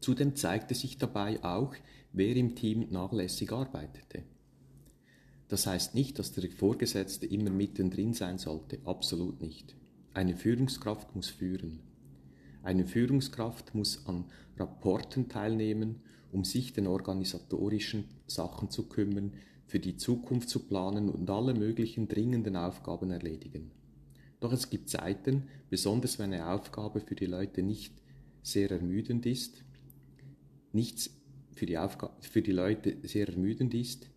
Zudem 0.00 0.34
zeigte 0.34 0.74
sich 0.74 0.96
dabei 0.96 1.44
auch, 1.44 1.74
wer 2.14 2.34
im 2.34 2.54
Team 2.54 2.86
nachlässig 2.90 3.52
arbeitete. 3.52 4.22
Das 5.48 5.66
heißt 5.66 5.94
nicht, 5.94 6.18
dass 6.18 6.32
der 6.32 6.50
Vorgesetzte 6.50 7.26
immer 7.26 7.50
mittendrin 7.50 8.14
sein 8.14 8.38
sollte, 8.38 8.78
absolut 8.86 9.42
nicht. 9.42 9.74
Eine 10.14 10.34
Führungskraft 10.34 11.14
muss 11.14 11.28
führen. 11.28 11.80
Eine 12.64 12.86
Führungskraft 12.86 13.74
muss 13.74 14.06
an 14.06 14.24
Rapporten 14.56 15.28
teilnehmen, 15.28 16.00
um 16.32 16.44
sich 16.44 16.72
den 16.72 16.86
organisatorischen 16.86 18.04
Sachen 18.26 18.70
zu 18.70 18.88
kümmern, 18.88 19.34
für 19.66 19.78
die 19.78 19.98
Zukunft 19.98 20.48
zu 20.48 20.60
planen 20.60 21.10
und 21.10 21.28
alle 21.28 21.52
möglichen 21.52 22.08
dringenden 22.08 22.56
Aufgaben 22.56 23.10
erledigen. 23.10 23.70
Doch 24.40 24.50
es 24.50 24.70
gibt 24.70 24.88
Zeiten, 24.88 25.42
besonders 25.68 26.18
wenn 26.18 26.32
eine 26.32 26.48
Aufgabe 26.48 27.00
für 27.00 27.14
die 27.14 27.26
Leute 27.26 27.62
nicht 27.62 27.92
sehr 28.42 28.70
ermüdend 28.70 29.26
ist, 29.26 29.62
nichts 30.72 31.10
für 31.52 31.66
die, 31.66 31.76
Aufga 31.76 32.16
für 32.20 32.40
die 32.40 32.52
Leute 32.52 32.96
sehr 33.02 33.28
ermüdend 33.28 33.74
ist, 33.74 34.08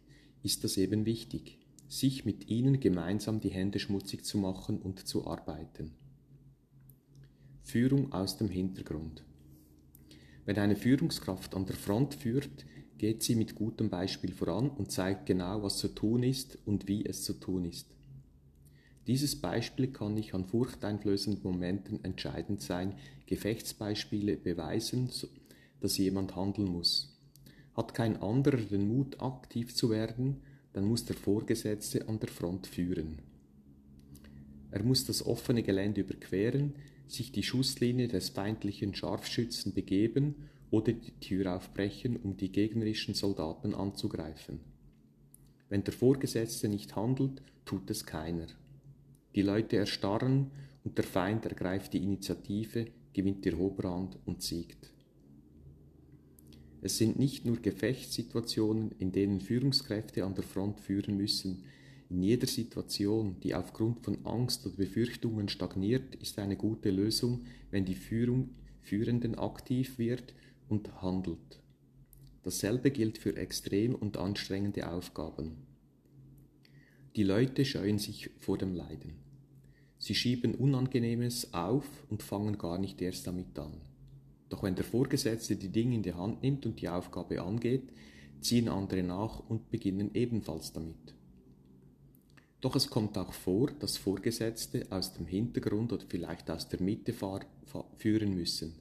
ist 0.41 0.63
das 0.63 0.77
eben 0.77 1.05
wichtig, 1.05 1.59
sich 1.89 2.23
mit 2.23 2.47
ihnen 2.47 2.79
gemeinsam 2.79 3.41
die 3.41 3.49
Hände 3.49 3.79
schmutzig 3.79 4.23
zu 4.23 4.37
machen 4.37 4.81
und 4.81 5.05
zu 5.05 5.27
arbeiten. 5.27 5.91
Führung 7.67 8.13
aus 8.13 8.37
dem 8.37 8.47
Hintergrund. 8.47 9.25
Wenn 10.45 10.57
eine 10.57 10.77
Führungskraft 10.77 11.53
an 11.53 11.65
der 11.65 11.75
Front 11.75 12.15
führt, 12.15 12.65
geht 12.97 13.23
sie 13.23 13.35
mit 13.35 13.55
gutem 13.55 13.89
Beispiel 13.89 14.31
voran 14.31 14.69
und 14.69 14.89
zeigt 14.89 15.25
genau, 15.25 15.63
was 15.63 15.77
zu 15.77 15.89
tun 15.89 16.23
ist 16.23 16.57
und 16.65 16.87
wie 16.87 17.05
es 17.05 17.25
zu 17.25 17.33
tun 17.33 17.65
ist. 17.65 17.87
Dieses 19.05 19.35
Beispiel 19.41 19.87
kann 19.87 20.13
nicht 20.13 20.33
an 20.33 20.45
furchteinflößenden 20.45 21.43
Momenten 21.43 22.01
entscheidend 22.05 22.61
sein, 22.61 22.95
Gefechtsbeispiele 23.25 24.37
beweisen, 24.37 25.09
dass 25.81 25.97
jemand 25.97 26.37
handeln 26.37 26.69
muss. 26.69 27.19
Hat 27.75 27.93
kein 27.93 28.21
anderer 28.21 28.61
den 28.61 28.87
Mut, 28.87 29.19
aktiv 29.19 29.75
zu 29.75 29.89
werden, 29.89 30.37
dann 30.71 30.85
muss 30.85 31.03
der 31.03 31.17
Vorgesetzte 31.17 32.07
an 32.07 32.21
der 32.21 32.29
Front 32.29 32.65
führen. 32.65 33.17
Er 34.71 34.83
muss 34.83 35.05
das 35.05 35.25
offene 35.25 35.63
Gelände 35.63 35.99
überqueren, 35.99 36.73
sich 37.11 37.31
die 37.31 37.43
Schusslinie 37.43 38.07
des 38.07 38.29
feindlichen 38.29 38.93
Scharfschützen 38.93 39.73
begeben 39.73 40.35
oder 40.71 40.93
die 40.93 41.11
Tür 41.19 41.55
aufbrechen, 41.55 42.17
um 42.17 42.37
die 42.37 42.51
gegnerischen 42.51 43.13
Soldaten 43.13 43.73
anzugreifen. 43.73 44.59
Wenn 45.69 45.83
der 45.83 45.93
Vorgesetzte 45.93 46.69
nicht 46.69 46.95
handelt, 46.95 47.41
tut 47.65 47.89
es 47.89 48.05
keiner. 48.05 48.47
Die 49.35 49.41
Leute 49.41 49.77
erstarren 49.77 50.51
und 50.83 50.97
der 50.97 51.05
Feind 51.05 51.45
ergreift 51.45 51.93
die 51.93 52.03
Initiative, 52.03 52.87
gewinnt 53.13 53.45
die 53.45 53.53
Oberhand 53.53 54.17
und 54.25 54.41
siegt. 54.41 54.91
Es 56.81 56.97
sind 56.97 57.19
nicht 57.19 57.45
nur 57.45 57.57
Gefechtssituationen, 57.57 58.91
in 58.99 59.11
denen 59.11 59.41
Führungskräfte 59.41 60.23
an 60.23 60.35
der 60.35 60.43
Front 60.43 60.79
führen 60.79 61.17
müssen. 61.17 61.63
In 62.09 62.23
jeder 62.23 62.47
Situation, 62.47 63.39
die 63.41 63.53
aufgrund 63.53 63.99
von 63.99 64.25
Angst 64.25 64.65
oder 64.65 64.77
Befürchtungen 64.77 65.49
stagniert, 65.49 66.15
ist 66.15 66.39
eine 66.39 66.55
gute 66.55 66.89
Lösung, 66.89 67.45
wenn 67.69 67.85
die 67.85 67.95
Führung 67.95 68.51
Führenden 68.81 69.35
aktiv 69.35 69.97
wird 69.97 70.33
und 70.69 71.01
handelt. 71.01 71.61
Dasselbe 72.43 72.91
gilt 72.91 73.17
für 73.17 73.35
extrem 73.35 73.93
und 73.93 74.15
anstrengende 74.15 74.89
Aufgaben. 74.89 75.57
Die 77.17 77.23
Leute 77.23 77.65
scheuen 77.65 77.99
sich 77.99 78.29
vor 78.37 78.57
dem 78.57 78.73
Leiden. 78.73 79.15
Sie 79.97 80.15
schieben 80.15 80.55
Unangenehmes 80.55 81.53
auf 81.53 81.85
und 82.09 82.23
fangen 82.23 82.57
gar 82.57 82.77
nicht 82.77 83.01
erst 83.01 83.27
damit 83.27 83.59
an. 83.59 83.81
Doch 84.47 84.63
wenn 84.63 84.75
der 84.75 84.85
Vorgesetzte 84.85 85.57
die 85.57 85.69
Dinge 85.69 85.95
in 85.95 86.03
die 86.03 86.13
Hand 86.13 86.41
nimmt 86.41 86.65
und 86.65 86.79
die 86.79 86.87
Aufgabe 86.87 87.41
angeht, 87.41 87.91
ziehen 88.39 88.69
andere 88.69 89.03
nach 89.03 89.39
und 89.49 89.69
beginnen 89.69 90.11
ebenfalls 90.13 90.71
damit. 90.71 91.16
Doch 92.61 92.75
es 92.75 92.89
kommt 92.89 93.17
auch 93.17 93.33
vor, 93.33 93.67
dass 93.79 93.97
Vorgesetzte 93.97 94.85
aus 94.89 95.13
dem 95.13 95.27
Hintergrund 95.27 95.93
oder 95.93 96.05
vielleicht 96.07 96.49
aus 96.49 96.67
der 96.67 96.81
Mitte 96.81 97.13
führen 97.97 98.35
müssen. 98.35 98.73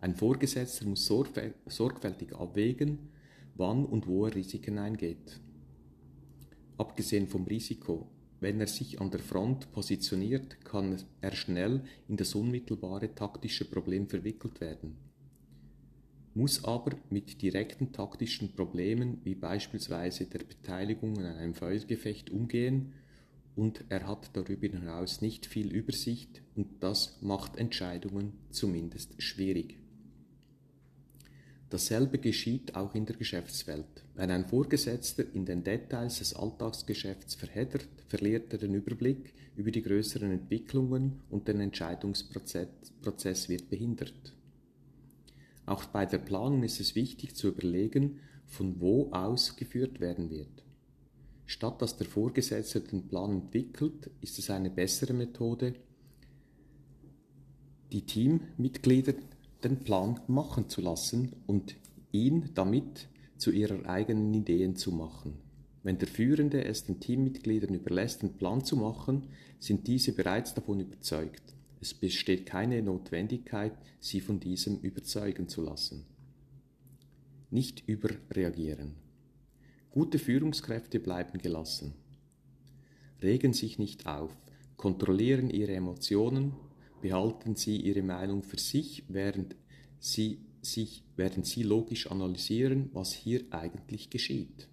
Ein 0.00 0.14
Vorgesetzter 0.14 0.86
muss 0.86 1.06
sorgfältig 1.06 2.34
abwägen, 2.34 3.10
wann 3.56 3.84
und 3.84 4.06
wo 4.06 4.26
er 4.26 4.34
Risiken 4.34 4.78
eingeht. 4.78 5.40
Abgesehen 6.76 7.26
vom 7.26 7.44
Risiko 7.44 8.08
wenn 8.44 8.60
er 8.60 8.66
sich 8.66 9.00
an 9.00 9.10
der 9.10 9.20
Front 9.20 9.72
positioniert, 9.72 10.62
kann 10.66 11.02
er 11.22 11.32
schnell 11.32 11.82
in 12.08 12.18
das 12.18 12.34
unmittelbare 12.34 13.14
taktische 13.14 13.64
Problem 13.64 14.06
verwickelt 14.06 14.60
werden, 14.60 14.98
muss 16.34 16.64
aber 16.64 16.96
mit 17.10 17.40
direkten 17.42 17.92
taktischen 17.92 18.54
Problemen 18.54 19.20
wie 19.24 19.34
beispielsweise 19.34 20.26
der 20.26 20.40
Beteiligung 20.40 21.18
an 21.18 21.36
einem 21.36 21.54
Feuergefecht 21.54 22.30
umgehen 22.30 22.92
und 23.56 23.84
er 23.88 24.06
hat 24.06 24.30
darüber 24.32 24.66
hinaus 24.66 25.20
nicht 25.20 25.46
viel 25.46 25.70
Übersicht 25.70 26.42
und 26.56 26.82
das 26.82 27.18
macht 27.22 27.56
Entscheidungen 27.56 28.32
zumindest 28.50 29.22
schwierig. 29.22 29.78
Dasselbe 31.70 32.18
geschieht 32.18 32.76
auch 32.76 32.94
in 32.94 33.06
der 33.06 33.16
Geschäftswelt. 33.16 34.04
Wenn 34.14 34.30
ein 34.30 34.44
Vorgesetzter 34.44 35.24
in 35.34 35.44
den 35.44 35.64
Details 35.64 36.18
des 36.18 36.34
Alltagsgeschäfts 36.34 37.34
verheddert, 37.34 37.88
verliert 38.06 38.52
er 38.52 38.58
den 38.58 38.74
Überblick 38.74 39.34
über 39.56 39.70
die 39.70 39.82
größeren 39.82 40.30
Entwicklungen 40.30 41.20
und 41.30 41.48
der 41.48 41.56
Entscheidungsprozess 41.56 43.48
wird 43.48 43.70
behindert. 43.70 44.34
Auch 45.66 45.84
bei 45.86 46.06
der 46.06 46.18
Planung 46.18 46.62
ist 46.62 46.80
es 46.80 46.94
wichtig 46.94 47.34
zu 47.34 47.48
überlegen, 47.48 48.20
von 48.46 48.80
wo 48.80 49.10
aus 49.12 49.56
geführt 49.56 50.00
werden 50.00 50.30
wird. 50.30 50.64
Statt 51.46 51.80
dass 51.82 51.96
der 51.96 52.06
Vorgesetzte 52.06 52.80
den 52.80 53.08
Plan 53.08 53.32
entwickelt, 53.32 54.10
ist 54.20 54.38
es 54.38 54.50
eine 54.50 54.70
bessere 54.70 55.12
Methode, 55.12 55.74
die 57.92 58.02
Teammitglieder 58.02 59.14
den 59.62 59.80
Plan 59.80 60.20
machen 60.26 60.68
zu 60.68 60.80
lassen 60.80 61.32
und 61.46 61.76
ihn 62.12 62.50
damit 62.54 63.08
zu 63.36 63.50
ihrer 63.50 63.88
eigenen 63.88 64.34
Ideen 64.34 64.76
zu 64.76 64.90
machen. 64.92 65.38
Wenn 65.82 65.98
der 65.98 66.08
Führende 66.08 66.64
es 66.64 66.84
den 66.86 66.98
Teammitgliedern 66.98 67.74
überlässt, 67.74 68.22
den 68.22 68.34
Plan 68.34 68.64
zu 68.64 68.76
machen, 68.76 69.28
sind 69.58 69.86
diese 69.86 70.12
bereits 70.12 70.54
davon 70.54 70.80
überzeugt. 70.80 71.54
Es 71.84 71.92
besteht 71.92 72.46
keine 72.46 72.80
Notwendigkeit, 72.80 73.76
sie 74.00 74.22
von 74.22 74.40
diesem 74.40 74.78
überzeugen 74.78 75.50
zu 75.50 75.60
lassen. 75.60 76.06
Nicht 77.50 77.86
überreagieren. 77.86 78.94
Gute 79.90 80.18
Führungskräfte 80.18 80.98
bleiben 80.98 81.36
gelassen. 81.40 81.92
Regen 83.20 83.52
sich 83.52 83.78
nicht 83.78 84.06
auf, 84.06 84.34
kontrollieren 84.78 85.50
ihre 85.50 85.74
Emotionen, 85.74 86.54
behalten 87.02 87.54
Sie 87.54 87.76
Ihre 87.76 88.02
Meinung 88.02 88.42
für 88.44 88.58
sich, 88.58 89.04
während 89.08 89.54
Sie, 90.00 90.38
sich, 90.62 91.04
während 91.16 91.44
Sie 91.44 91.64
logisch 91.64 92.10
analysieren, 92.10 92.88
was 92.94 93.12
hier 93.12 93.42
eigentlich 93.50 94.08
geschieht. 94.08 94.68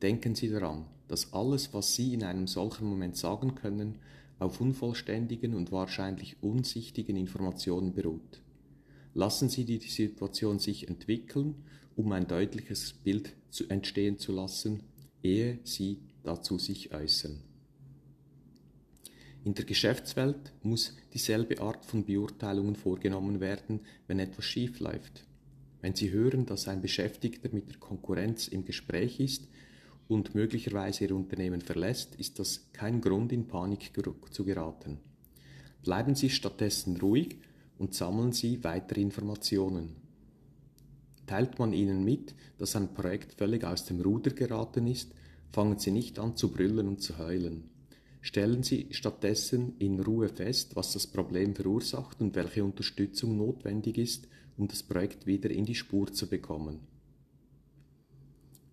Denken 0.00 0.36
Sie 0.36 0.48
daran, 0.48 0.86
dass 1.08 1.32
alles, 1.32 1.74
was 1.74 1.96
Sie 1.96 2.14
in 2.14 2.22
einem 2.22 2.46
solchen 2.46 2.86
Moment 2.86 3.16
sagen 3.16 3.56
können, 3.56 3.98
auf 4.38 4.60
unvollständigen 4.60 5.54
und 5.54 5.72
wahrscheinlich 5.72 6.36
unsichtigen 6.42 7.16
Informationen 7.16 7.94
beruht. 7.94 8.42
Lassen 9.14 9.48
Sie 9.48 9.64
die 9.64 9.78
Situation 9.78 10.58
sich 10.58 10.88
entwickeln, 10.88 11.54
um 11.96 12.12
ein 12.12 12.26
deutliches 12.26 12.92
Bild 12.92 13.32
zu 13.50 13.68
entstehen 13.68 14.18
zu 14.18 14.32
lassen, 14.32 14.82
ehe 15.22 15.58
Sie 15.64 16.00
dazu 16.22 16.58
sich 16.58 16.92
äußern. 16.92 17.40
In 19.44 19.54
der 19.54 19.64
Geschäftswelt 19.64 20.52
muss 20.62 20.96
dieselbe 21.14 21.60
Art 21.60 21.86
von 21.86 22.04
Beurteilungen 22.04 22.74
vorgenommen 22.74 23.40
werden, 23.40 23.80
wenn 24.08 24.18
etwas 24.18 24.44
schief 24.44 24.80
läuft. 24.80 25.24
Wenn 25.80 25.94
Sie 25.94 26.10
hören, 26.10 26.46
dass 26.46 26.68
ein 26.68 26.82
Beschäftigter 26.82 27.48
mit 27.52 27.70
der 27.70 27.78
Konkurrenz 27.78 28.48
im 28.48 28.64
Gespräch 28.64 29.20
ist 29.20 29.46
und 30.08 30.34
möglicherweise 30.34 31.04
Ihr 31.04 31.16
Unternehmen 31.16 31.60
verlässt, 31.60 32.14
ist 32.16 32.38
das 32.38 32.68
kein 32.72 33.00
Grund, 33.00 33.32
in 33.32 33.46
Panik 33.46 33.92
zu 34.30 34.44
geraten. 34.44 34.98
Bleiben 35.82 36.14
Sie 36.14 36.30
stattdessen 36.30 36.96
ruhig 36.96 37.38
und 37.78 37.94
sammeln 37.94 38.32
Sie 38.32 38.62
weitere 38.64 39.00
Informationen. 39.00 39.96
Teilt 41.26 41.58
man 41.58 41.72
Ihnen 41.72 42.04
mit, 42.04 42.34
dass 42.58 42.76
ein 42.76 42.94
Projekt 42.94 43.34
völlig 43.34 43.64
aus 43.64 43.84
dem 43.84 44.00
Ruder 44.00 44.30
geraten 44.30 44.86
ist, 44.86 45.12
fangen 45.50 45.78
Sie 45.78 45.90
nicht 45.90 46.18
an 46.18 46.36
zu 46.36 46.50
brüllen 46.52 46.88
und 46.88 47.02
zu 47.02 47.18
heulen. 47.18 47.64
Stellen 48.20 48.62
Sie 48.62 48.88
stattdessen 48.90 49.74
in 49.78 50.00
Ruhe 50.00 50.28
fest, 50.28 50.74
was 50.74 50.92
das 50.92 51.06
Problem 51.06 51.54
verursacht 51.54 52.20
und 52.20 52.34
welche 52.34 52.64
Unterstützung 52.64 53.36
notwendig 53.36 53.98
ist, 53.98 54.28
um 54.56 54.66
das 54.68 54.82
Projekt 54.82 55.26
wieder 55.26 55.50
in 55.50 55.64
die 55.64 55.74
Spur 55.74 56.12
zu 56.12 56.28
bekommen. 56.28 56.80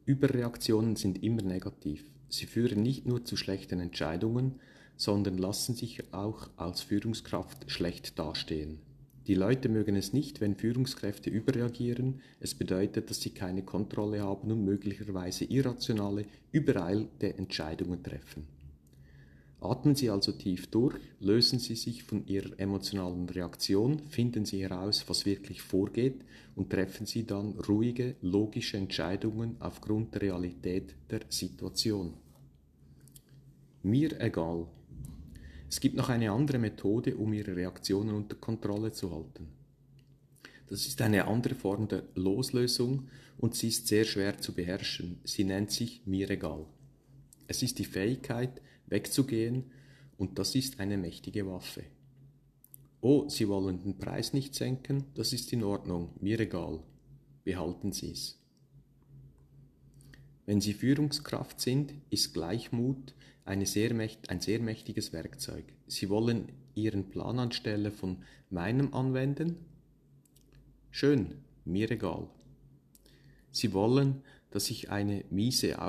Überreaktionen 0.05 0.95
sind 0.95 1.23
immer 1.23 1.41
negativ. 1.41 2.03
Sie 2.29 2.45
führen 2.45 2.83
nicht 2.83 3.05
nur 3.05 3.23
zu 3.23 3.37
schlechten 3.37 3.79
Entscheidungen, 3.79 4.59
sondern 4.97 5.37
lassen 5.37 5.75
sich 5.75 6.13
auch 6.13 6.49
als 6.57 6.81
Führungskraft 6.81 7.69
schlecht 7.71 8.19
dastehen. 8.19 8.79
Die 9.27 9.35
Leute 9.35 9.69
mögen 9.69 9.95
es 9.95 10.11
nicht, 10.11 10.41
wenn 10.41 10.55
Führungskräfte 10.55 11.29
überreagieren. 11.29 12.19
Es 12.41 12.53
bedeutet, 12.53 13.09
dass 13.09 13.21
sie 13.21 13.29
keine 13.29 13.63
Kontrolle 13.63 14.21
haben 14.21 14.51
und 14.51 14.65
möglicherweise 14.65 15.45
irrationale, 15.45 16.25
übereilte 16.51 17.37
Entscheidungen 17.37 18.03
treffen. 18.03 18.45
Atmen 19.63 19.95
Sie 19.95 20.09
also 20.09 20.33
tief 20.33 20.67
durch, 20.67 20.95
lösen 21.19 21.57
Sie 21.57 21.75
sich 21.75 22.03
von 22.03 22.27
Ihrer 22.27 22.59
emotionalen 22.59 23.29
Reaktion, 23.29 23.99
finden 24.09 24.43
Sie 24.45 24.61
heraus, 24.61 25.05
was 25.07 25.25
wirklich 25.25 25.61
vorgeht 25.61 26.25
und 26.55 26.69
treffen 26.69 27.05
Sie 27.05 27.25
dann 27.25 27.53
ruhige, 27.67 28.15
logische 28.21 28.75
Entscheidungen 28.75 29.55
aufgrund 29.59 30.13
der 30.15 30.23
Realität 30.23 30.95
der 31.09 31.21
Situation. 31.29 32.13
Mir 33.83 34.19
egal. 34.19 34.67
Es 35.69 35.79
gibt 35.79 35.95
noch 35.95 36.09
eine 36.09 36.31
andere 36.31 36.59
Methode, 36.59 37.15
um 37.15 37.31
Ihre 37.31 37.55
Reaktionen 37.55 38.15
unter 38.15 38.35
Kontrolle 38.35 38.91
zu 38.91 39.11
halten. 39.11 39.47
Das 40.67 40.87
ist 40.87 41.01
eine 41.01 41.25
andere 41.25 41.55
Form 41.55 41.87
der 41.87 42.03
Loslösung 42.15 43.07
und 43.37 43.55
sie 43.55 43.67
ist 43.67 43.87
sehr 43.87 44.05
schwer 44.05 44.39
zu 44.39 44.53
beherrschen. 44.53 45.19
Sie 45.23 45.43
nennt 45.43 45.71
sich 45.71 46.01
mir 46.05 46.29
egal. 46.29 46.65
Es 47.47 47.61
ist 47.61 47.79
die 47.79 47.85
Fähigkeit, 47.85 48.61
wegzugehen, 48.87 49.71
und 50.17 50.39
das 50.39 50.55
ist 50.55 50.79
eine 50.79 50.97
mächtige 50.97 51.47
Waffe. 51.47 51.83
Oh, 53.01 53.27
Sie 53.27 53.47
wollen 53.49 53.81
den 53.81 53.97
Preis 53.97 54.31
nicht 54.33 54.55
senken, 54.55 55.05
das 55.15 55.33
ist 55.33 55.51
in 55.51 55.63
Ordnung, 55.63 56.11
mir 56.21 56.39
egal. 56.39 56.81
Behalten 57.43 57.91
Sie 57.91 58.11
es. 58.11 58.39
Wenn 60.45 60.61
Sie 60.61 60.73
Führungskraft 60.73 61.59
sind, 61.59 61.93
ist 62.09 62.33
Gleichmut 62.33 63.13
sehr 63.65 63.91
ein 64.29 64.39
sehr 64.39 64.59
mächtiges 64.59 65.11
Werkzeug. 65.11 65.65
Sie 65.87 66.09
wollen 66.09 66.51
Ihren 66.75 67.09
Plan 67.09 67.39
anstelle 67.39 67.91
von 67.91 68.23
meinem 68.49 68.93
anwenden? 68.93 69.57
Schön, 70.91 71.35
mir 71.65 71.91
egal. 71.91 72.29
Sie 73.51 73.73
wollen, 73.73 74.23
dass 74.51 74.69
ich 74.69 74.89
eine 74.89 75.25
miese 75.29 75.79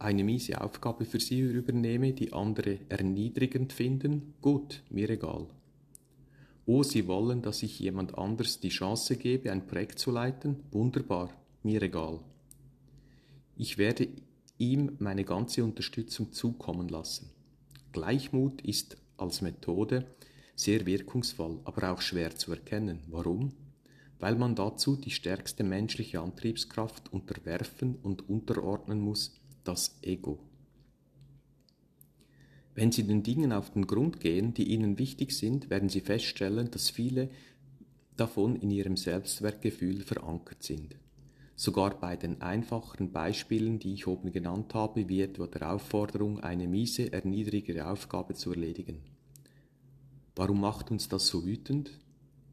eine 0.00 0.24
miese 0.24 0.60
Aufgabe 0.60 1.04
für 1.04 1.20
sie 1.20 1.40
übernehme, 1.40 2.12
die 2.12 2.32
andere 2.32 2.78
erniedrigend 2.88 3.72
finden, 3.72 4.34
gut, 4.40 4.82
mir 4.88 5.10
egal. 5.10 5.46
Oh, 6.64 6.82
sie 6.82 7.06
wollen, 7.06 7.42
dass 7.42 7.62
ich 7.62 7.78
jemand 7.78 8.16
anders 8.16 8.60
die 8.60 8.70
Chance 8.70 9.16
gebe, 9.16 9.52
ein 9.52 9.66
Projekt 9.66 9.98
zu 9.98 10.10
leiten, 10.10 10.56
wunderbar, 10.70 11.30
mir 11.62 11.82
egal. 11.82 12.20
Ich 13.56 13.76
werde 13.76 14.08
ihm 14.56 14.96
meine 15.00 15.24
ganze 15.24 15.64
Unterstützung 15.64 16.32
zukommen 16.32 16.88
lassen. 16.88 17.30
Gleichmut 17.92 18.62
ist 18.62 18.96
als 19.18 19.42
Methode 19.42 20.06
sehr 20.54 20.86
wirkungsvoll, 20.86 21.60
aber 21.64 21.92
auch 21.92 22.00
schwer 22.00 22.34
zu 22.36 22.52
erkennen. 22.52 23.00
Warum? 23.08 23.52
Weil 24.18 24.36
man 24.36 24.54
dazu 24.54 24.96
die 24.96 25.10
stärkste 25.10 25.64
menschliche 25.64 26.20
Antriebskraft 26.20 27.12
unterwerfen 27.12 27.96
und 28.02 28.28
unterordnen 28.28 29.00
muss, 29.00 29.39
das 29.64 29.98
Ego. 30.02 30.38
Wenn 32.74 32.92
Sie 32.92 33.02
den 33.02 33.22
Dingen 33.22 33.52
auf 33.52 33.70
den 33.70 33.86
Grund 33.86 34.20
gehen, 34.20 34.54
die 34.54 34.72
Ihnen 34.72 34.98
wichtig 34.98 35.32
sind, 35.32 35.70
werden 35.70 35.88
Sie 35.88 36.00
feststellen, 36.00 36.70
dass 36.70 36.88
viele 36.88 37.30
davon 38.16 38.56
in 38.56 38.70
Ihrem 38.70 38.96
Selbstwertgefühl 38.96 40.02
verankert 40.02 40.62
sind. 40.62 40.96
Sogar 41.56 42.00
bei 42.00 42.16
den 42.16 42.40
einfacheren 42.40 43.12
Beispielen, 43.12 43.78
die 43.78 43.92
ich 43.92 44.06
oben 44.06 44.32
genannt 44.32 44.72
habe, 44.72 45.08
wie 45.08 45.20
etwa 45.20 45.46
der 45.46 45.72
Aufforderung, 45.74 46.40
eine 46.40 46.66
miese, 46.66 47.12
erniedrigere 47.12 47.86
Aufgabe 47.86 48.34
zu 48.34 48.52
erledigen. 48.52 49.02
Warum 50.36 50.60
macht 50.62 50.90
uns 50.90 51.08
das 51.08 51.26
so 51.26 51.44
wütend? 51.44 51.90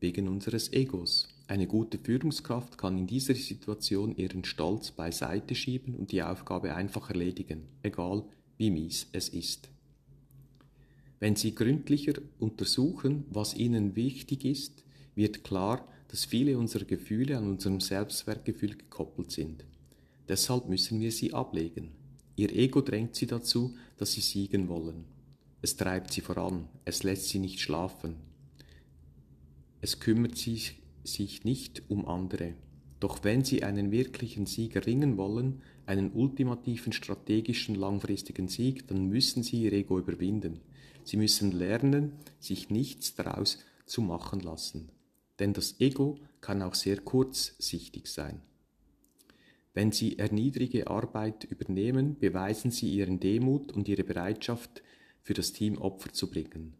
Wegen 0.01 0.27
unseres 0.27 0.73
Egos. 0.73 1.36
Eine 1.47 1.65
gute 1.65 1.97
Führungskraft 1.97 2.77
kann 2.77 2.97
in 2.97 3.07
dieser 3.07 3.33
Situation 3.33 4.15
ihren 4.15 4.43
Stolz 4.43 4.91
beiseite 4.91 5.55
schieben 5.55 5.95
und 5.95 6.11
die 6.11 6.21
Aufgabe 6.21 6.75
einfach 6.75 7.09
erledigen, 7.09 7.63
egal 7.83 8.23
wie 8.57 8.69
mies 8.69 9.07
es 9.13 9.29
ist. 9.29 9.69
Wenn 11.19 11.37
Sie 11.37 11.55
gründlicher 11.55 12.13
untersuchen, 12.37 13.25
was 13.29 13.55
Ihnen 13.55 13.95
wichtig 13.95 14.43
ist, 14.43 14.83
wird 15.15 15.43
klar, 15.43 15.87
dass 16.09 16.25
viele 16.25 16.57
unserer 16.57 16.85
Gefühle 16.85 17.37
an 17.37 17.47
unserem 17.47 17.79
Selbstwertgefühl 17.79 18.75
gekoppelt 18.75 19.31
sind. 19.31 19.63
Deshalb 20.27 20.67
müssen 20.67 20.99
wir 20.99 21.11
sie 21.11 21.33
ablegen. 21.33 21.91
Ihr 22.35 22.53
Ego 22.53 22.81
drängt 22.81 23.15
sie 23.15 23.25
dazu, 23.25 23.75
dass 23.97 24.11
sie 24.11 24.21
siegen 24.21 24.67
wollen. 24.67 25.05
Es 25.61 25.75
treibt 25.75 26.13
sie 26.13 26.21
voran, 26.21 26.67
es 26.85 27.03
lässt 27.03 27.29
sie 27.29 27.39
nicht 27.39 27.59
schlafen. 27.59 28.15
Es 29.81 29.99
kümmert 29.99 30.37
sich 30.37 30.75
sich 31.07 31.43
nicht 31.43 31.83
um 31.89 32.07
andere. 32.07 32.53
Doch 32.99 33.23
wenn 33.23 33.43
sie 33.43 33.63
einen 33.63 33.91
wirklichen 33.91 34.45
Sieg 34.45 34.75
erringen 34.75 35.17
wollen, 35.17 35.61
einen 35.85 36.11
ultimativen 36.11 36.93
strategischen 36.93 37.75
langfristigen 37.75 38.47
Sieg, 38.47 38.87
dann 38.87 39.07
müssen 39.07 39.43
sie 39.43 39.63
ihr 39.63 39.73
Ego 39.73 39.99
überwinden. 39.99 40.59
Sie 41.03 41.17
müssen 41.17 41.51
lernen, 41.51 42.13
sich 42.39 42.69
nichts 42.69 43.15
daraus 43.15 43.59
zu 43.85 44.01
machen 44.01 44.41
lassen. 44.41 44.89
Denn 45.39 45.53
das 45.53 45.79
Ego 45.79 46.17
kann 46.41 46.61
auch 46.61 46.73
sehr 46.73 46.97
kurzsichtig 46.97 48.07
sein. 48.07 48.41
Wenn 49.73 49.91
Sie 49.91 50.17
erniedrige 50.17 50.87
Arbeit 50.87 51.43
übernehmen, 51.43 52.17
beweisen 52.17 52.71
Sie 52.71 52.91
Ihren 52.91 53.19
Demut 53.19 53.71
und 53.71 53.87
Ihre 53.87 54.03
Bereitschaft, 54.03 54.81
für 55.21 55.35
das 55.35 55.53
Team 55.53 55.77
Opfer 55.77 56.11
zu 56.11 56.31
bringen. 56.31 56.73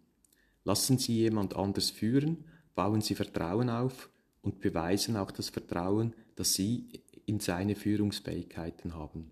Lassen 0.64 0.98
Sie 0.98 1.16
jemand 1.18 1.56
anders 1.56 1.92
führen, 1.92 2.46
bauen 2.76 3.02
Sie 3.02 3.14
Vertrauen 3.14 3.70
auf 3.70 4.10
und 4.48 4.62
beweisen 4.62 5.18
auch 5.18 5.32
das 5.32 5.50
Vertrauen, 5.50 6.14
das 6.36 6.54
sie 6.54 6.88
in 7.26 7.42
seine 7.42 7.76
Führungsfähigkeiten 7.76 8.96
haben. 8.96 9.30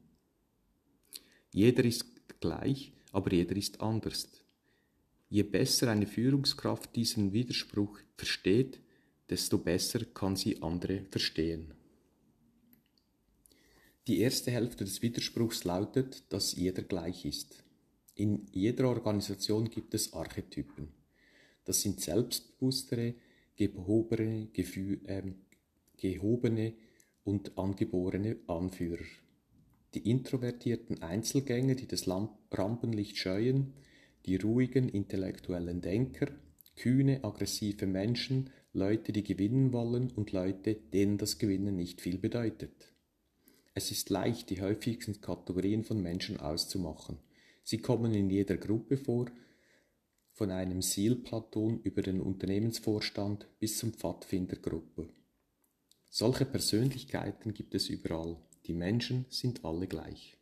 Jeder 1.54 1.86
ist 1.86 2.06
gleich, 2.42 2.92
aber 3.14 3.32
jeder 3.32 3.56
ist 3.56 3.80
anders. 3.80 4.28
Je 5.30 5.44
besser 5.44 5.90
eine 5.90 6.06
Führungskraft 6.06 6.94
diesen 6.98 7.32
Widerspruch 7.32 7.98
versteht, 8.18 8.82
desto 9.30 9.58
besser 9.58 10.04
kann 10.04 10.36
sie 10.36 10.62
andere 10.62 11.06
verstehen. 11.10 11.74
Die 14.08 14.20
erste 14.20 14.52
Hälfte 14.52 14.84
des 14.84 15.02
Widerspruchs 15.02 15.64
lautet, 15.64 16.26
dass 16.28 16.58
jeder 16.58 16.84
gleich 16.84 17.24
ist. 17.24 17.64
In 18.16 18.48
jeder 18.52 18.90
Organisation 18.90 19.70
gibt 19.70 19.94
es 19.94 20.12
Archetypen. 20.12 20.90
Das 21.64 21.82
sind 21.82 22.02
selbstbewusstere, 22.02 23.16
gehobene, 23.56 24.50
äh, 24.54 25.22
gehobene 25.98 26.74
und 27.24 27.58
angeborene 27.58 28.38
Anführer. 28.48 29.06
Die 29.94 30.10
introvertierten 30.10 31.02
Einzelgänger, 31.02 31.76
die 31.76 31.88
das 31.88 32.08
Rampenlicht 32.08 33.18
scheuen, 33.18 33.74
die 34.26 34.36
ruhigen 34.36 34.90
intellektuellen 34.90 35.82
Denker, 35.82 36.28
kühne, 36.76 37.24
aggressive 37.24 37.88
Menschen, 37.88 38.50
Leute, 38.74 39.14
die 39.14 39.24
gewinnen 39.24 39.72
wollen 39.72 40.12
und 40.12 40.34
Leute, 40.34 40.76
denen 40.76 41.18
das 41.18 41.38
Gewinnen 41.38 41.78
nicht 41.78 42.02
viel 42.02 42.18
bedeutet. 42.18 42.92
Es 43.74 43.92
ist 43.92 44.10
leicht, 44.10 44.50
die 44.50 44.62
häufigsten 44.62 45.22
Kategorien 45.22 45.84
von 45.84 46.02
Menschen 46.02 46.40
auszumachen. 46.40 47.18
Sie 47.64 47.78
kommen 47.78 48.14
in 48.14 48.30
jeder 48.30 48.58
Gruppe 48.58 48.98
vor 48.98 49.28
von 50.36 50.52
einem 50.52 50.82
SEAL-Platoon 50.82 51.80
über 51.84 52.02
den 52.02 52.20
Unternehmensvorstand 52.20 53.48
bis 53.58 53.78
zum 53.78 53.94
Pfadfindergruppe. 53.94 55.08
Solche 56.10 56.44
Persönlichkeiten 56.44 57.54
gibt 57.54 57.74
es 57.74 57.88
überall. 57.88 58.36
Die 58.66 58.74
Menschen 58.74 59.26
sind 59.30 59.64
alle 59.64 59.88
gleich. 59.88 60.38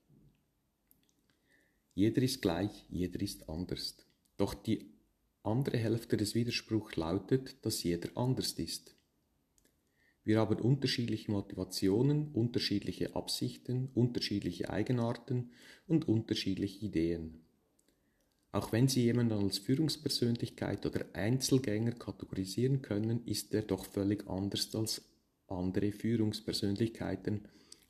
Jeder 1.94 2.24
ist 2.24 2.42
gleich, 2.42 2.72
jeder 2.90 3.22
ist 3.22 3.48
anders. 3.48 3.98
Doch 4.36 4.56
die 4.56 4.92
andere 5.44 5.78
Hälfte 5.78 6.18
des 6.18 6.34
Widerspruchs 6.34 6.96
lautet, 6.96 7.64
dass 7.64 7.84
jeder 7.84 8.10
anders 8.18 8.54
ist. 8.54 8.96
Wir 10.24 10.40
haben 10.40 10.60
unterschiedliche 10.60 11.32
Motivationen, 11.32 12.32
unterschiedliche 12.32 13.16
Absichten, 13.16 13.90
unterschiedliche 13.94 14.72
Eigenarten 14.72 15.52
und 15.86 16.08
unterschiedliche 16.08 16.84
Ideen. 16.84 17.43
Auch 18.54 18.72
wenn 18.72 18.88
Sie 18.88 19.02
jemanden 19.02 19.44
als 19.44 19.58
Führungspersönlichkeit 19.58 20.86
oder 20.86 21.06
Einzelgänger 21.14 21.94
kategorisieren 21.94 22.84
können, 22.84 23.26
ist 23.26 23.52
er 23.56 23.64
doch 23.64 23.84
völlig 23.84 24.30
anders 24.30 24.76
als 24.76 25.02
andere 25.48 25.92
Führungspersönlichkeiten 25.92 27.42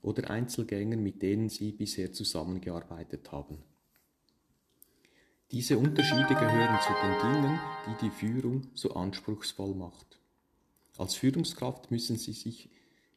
oder 0.02 0.30
Einzelgänger, 0.30 0.96
mit 0.96 1.22
denen 1.22 1.50
Sie 1.50 1.74
bisher 1.74 2.14
zusammengearbeitet 2.14 3.30
haben. 3.34 3.58
Diese 5.52 5.78
Unterschiede 5.78 6.28
gehören 6.30 6.80
zu 6.82 6.94
den 6.94 7.34
Dingen, 7.34 7.60
die 7.86 8.06
die 8.06 8.12
Führung 8.12 8.68
so 8.74 8.94
anspruchsvoll 8.94 9.76
macht. 9.76 10.18
Als 10.98 11.16
Führungskraft 11.16 11.92
müssen 11.92 12.16
Sie 12.16 12.32
sich 12.32 12.70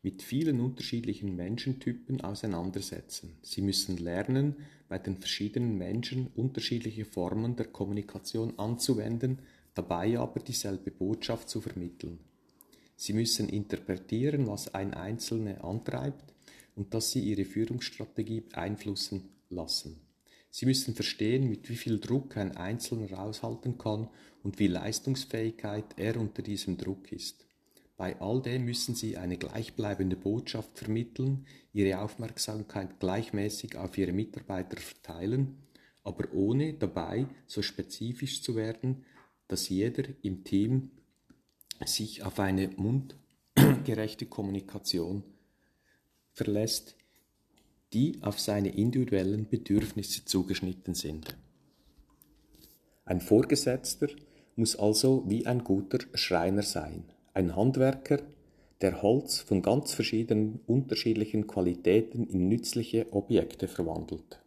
mit 0.07 0.23
vielen 0.23 0.61
unterschiedlichen 0.61 1.35
Menschentypen 1.35 2.21
auseinandersetzen. 2.21 3.37
Sie 3.43 3.61
müssen 3.61 3.97
lernen, 3.97 4.55
bei 4.89 5.01
den 5.01 5.17
verschiedenen 5.17 5.77
Menschen 5.77 6.29
unterschiedliche 6.37 7.05
Formen 7.05 7.57
der 7.57 7.67
Kommunikation 7.67 8.57
anzuwenden, 8.57 9.41
dabei 9.75 10.17
aber 10.17 10.39
dieselbe 10.39 10.93
Botschaft 10.93 11.49
zu 11.49 11.61
vermitteln. 11.61 12.21
Sie 12.95 13.15
müssen 13.15 13.49
interpretieren, 13.49 14.47
was 14.47 14.73
ein 14.73 14.95
Einzelne 14.95 15.65
antreibt 15.65 16.33
und 16.77 16.95
dass 16.95 17.11
sie 17.11 17.25
ihre 17.29 17.45
Führungsstrategie 17.45 18.43
beeinflussen 18.43 19.31
lassen. 19.51 19.99
Sie 20.51 20.67
müssen 20.67 20.95
verstehen, 20.95 21.51
mit 21.51 21.69
wie 21.69 21.75
viel 21.75 21.99
Druck 21.99 22.37
ein 22.37 22.57
Einzelner 22.57 23.19
aushalten 23.19 23.77
kann 23.77 24.09
und 24.45 24.61
wie 24.61 24.69
leistungsfähigkeit 24.69 25.99
er 25.99 26.17
unter 26.17 26.43
diesem 26.43 26.79
Druck 26.79 27.11
ist. 27.11 27.45
Bei 27.97 28.21
all 28.21 28.43
dem 28.43 28.67
müssen 28.67 28.95
sie 28.95 29.17
eine 29.17 29.39
gleichbleibende 29.39 30.17
Botschaft 30.17 30.79
vermitteln, 30.79 31.47
ihre 31.73 32.01
Aufmerksamkeit 32.01 33.01
gleichmäßig 33.01 33.77
auf 33.77 33.97
ihre 33.97 34.13
Mitarbeiter 34.13 34.77
verteilen, 34.77 35.57
aber 36.05 36.33
ohne 36.35 36.75
dabei 36.75 37.27
so 37.47 37.63
spezifisch 37.63 38.43
zu 38.43 38.55
werden, 38.55 39.05
dass 39.49 39.71
jeder 39.71 40.05
im 40.23 40.45
Team 40.45 40.91
sich 41.87 42.23
auf 42.23 42.39
eine 42.39 42.69
mundgerechte 42.77 44.27
Kommunikation 44.27 45.23
verlässt, 46.33 46.97
die 47.95 48.19
auf 48.23 48.39
seine 48.39 48.77
individuellen 48.77 49.49
Bedürfnisse 49.49 50.25
zugeschnitten 50.27 50.95
sind. 50.95 51.35
Ein 53.07 53.23
Vorgesetzter 53.23 54.09
muss 54.55 54.77
also 54.77 55.25
wie 55.29 55.47
ein 55.47 55.65
guter 55.65 56.01
Schreiner 56.15 56.63
sein 56.63 57.05
ein 57.37 57.55
Handwerker, 57.55 58.23
der 58.81 59.03
Holz 59.03 59.41
von 59.41 59.61
ganz 59.61 59.93
verschiedenen 59.93 60.61
unterschiedlichen 60.67 61.47
Qualitäten 61.47 62.27
in 62.27 62.49
nützliche 62.49 63.13
Objekte 63.13 63.69
verwandelt. 63.69 64.41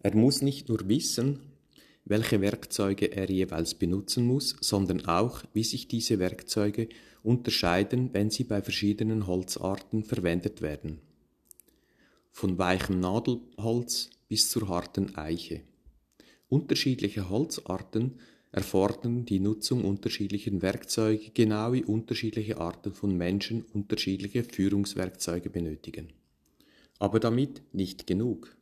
Er 0.00 0.14
muss 0.14 0.40
nicht 0.40 0.68
nur 0.68 0.88
wissen, 0.88 1.40
welche 2.04 2.40
Werkzeuge 2.40 3.06
er 3.06 3.28
jeweils 3.28 3.74
benutzen 3.74 4.24
muss, 4.24 4.56
sondern 4.60 5.04
auch, 5.06 5.42
wie 5.52 5.64
sich 5.64 5.88
diese 5.88 6.20
Werkzeuge 6.20 6.88
unterscheiden, 7.24 8.10
wenn 8.12 8.30
sie 8.30 8.44
bei 8.44 8.62
verschiedenen 8.62 9.26
Holzarten 9.26 10.04
verwendet 10.04 10.62
werden. 10.62 11.00
Von 12.30 12.56
weichem 12.58 13.00
Nadelholz 13.00 14.10
bis 14.28 14.48
zur 14.48 14.68
harten 14.68 15.16
Eiche. 15.16 15.62
Unterschiedliche 16.48 17.28
Holzarten 17.28 18.20
erfordern 18.56 19.26
die 19.26 19.38
Nutzung 19.38 19.84
unterschiedlicher 19.84 20.62
Werkzeuge 20.62 21.30
genau 21.34 21.74
wie 21.74 21.84
unterschiedliche 21.84 22.56
Arten 22.56 22.94
von 22.94 23.14
Menschen 23.14 23.62
unterschiedliche 23.74 24.44
Führungswerkzeuge 24.44 25.50
benötigen. 25.50 26.08
Aber 26.98 27.20
damit 27.20 27.60
nicht 27.74 28.06
genug. 28.06 28.56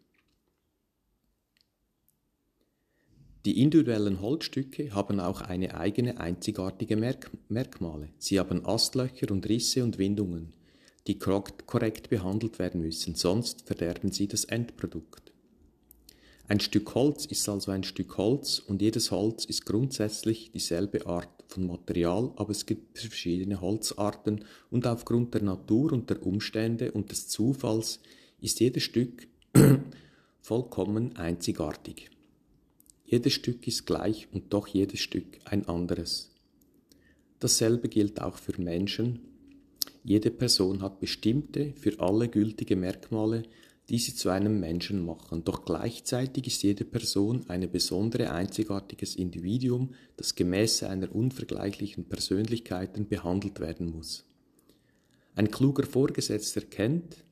Die 3.45 3.63
individuellen 3.63 4.21
Holzstücke 4.21 4.93
haben 4.93 5.21
auch 5.21 5.43
eine 5.43 5.77
eigene 5.79 6.19
einzigartige 6.19 6.97
Merk 6.97 7.31
Merkmale. 7.49 8.09
Sie 8.19 8.41
haben 8.41 8.67
Astlöcher 8.67 9.31
und 9.31 9.49
Risse 9.49 9.85
und 9.85 9.99
Windungen, 9.99 10.55
die 11.07 11.19
korrekt 11.19 12.09
behandelt 12.11 12.59
werden 12.59 12.81
müssen, 12.81 13.15
sonst 13.15 13.65
verderben 13.65 14.11
sie 14.11 14.27
das 14.27 14.45
Endprodukt. 14.45 15.34
Ein 16.47 16.61
Stück 16.61 16.95
Holz 16.95 17.25
ist 17.25 17.49
also 17.49 17.71
ein 17.71 17.85
Stück 17.85 18.19
Holz 18.19 18.59
und 18.59 18.83
jedes 18.83 19.11
Holz 19.11 19.47
ist 19.47 19.65
grundsätzlich 19.65 20.51
dieselbe 20.53 21.07
Art 21.07 21.31
von 21.49 21.67
Material, 21.67 22.33
aber 22.37 22.51
es 22.51 22.67
gibt 22.67 22.99
verschiedene 22.99 23.63
Holzarten 23.63 24.45
und 24.71 24.87
aufgrund 24.87 25.33
der 25.33 25.43
Natur 25.43 25.93
und 25.93 26.11
der 26.11 26.23
Umstände 26.23 26.93
und 26.93 27.11
des 27.11 27.29
Zufalls 27.29 28.01
ist 28.43 28.61
jedes 28.61 28.83
Stück 28.83 29.27
vollkommen 30.43 31.17
einzigartig. 31.17 32.11
Jedes 33.07 33.33
Stück 33.33 33.67
ist 33.67 33.87
gleich 33.87 34.29
und 34.31 34.53
doch 34.53 34.67
jedes 34.67 35.01
Stück 35.01 35.39
ein 35.47 35.67
anderes. 35.67 36.31
Dasselbe 37.41 37.89
gilt 37.89 38.21
auch 38.21 38.37
für 38.37 38.61
Menschen. 38.61 39.21
Jede 40.03 40.31
Person 40.31 40.83
hat 40.83 41.01
bestimmte, 41.01 41.73
für 41.73 41.99
alle 42.01 42.29
gültige 42.29 42.77
Merkmale, 42.77 43.45
die 43.89 43.99
sie 43.99 44.15
zu 44.15 44.31
einem 44.31 44.61
Menschen 44.61 45.05
machen, 45.05 45.45
doch 45.45 45.65
gleichzeitig 45.65 46.47
ist 46.47 46.63
jede 46.63 46.85
Person 46.85 47.45
ein 47.49 47.71
besondere, 47.71 48.31
einzigartiges 48.31 49.15
Individuum, 49.15 49.95
das 50.17 50.35
gemäß 50.35 50.79
seiner 50.79 51.15
unvergleichlichen 51.15 52.07
Persönlichkeiten 52.07 53.09
behandelt 53.09 53.61
werden 53.61 53.91
muss. 53.91 54.25
Ein 55.35 55.51
kluger 55.51 55.85
Vorgesetzter 55.85 56.63
kennt, 56.63 57.25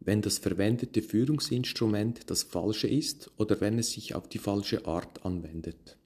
wenn 0.00 0.20
das 0.20 0.38
verwendete 0.38 1.00
Führungsinstrument 1.00 2.28
das 2.28 2.42
falsche 2.42 2.88
ist 2.88 3.30
oder 3.36 3.60
wenn 3.60 3.78
es 3.78 3.92
sich 3.92 4.14
auf 4.14 4.28
die 4.28 4.38
falsche 4.38 4.86
Art 4.86 5.24
anwendet. 5.24 5.96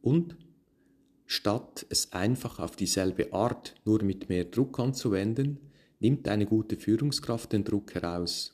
Und 0.00 0.36
statt 1.26 1.86
es 1.88 2.12
einfach 2.12 2.58
auf 2.58 2.76
dieselbe 2.76 3.32
Art 3.32 3.74
nur 3.84 4.02
mit 4.04 4.28
mehr 4.28 4.44
Druck 4.44 4.78
anzuwenden, 4.78 5.58
nimmt 5.98 6.28
eine 6.28 6.46
gute 6.46 6.76
Führungskraft 6.76 7.52
den 7.52 7.64
Druck 7.64 7.94
heraus 7.94 8.52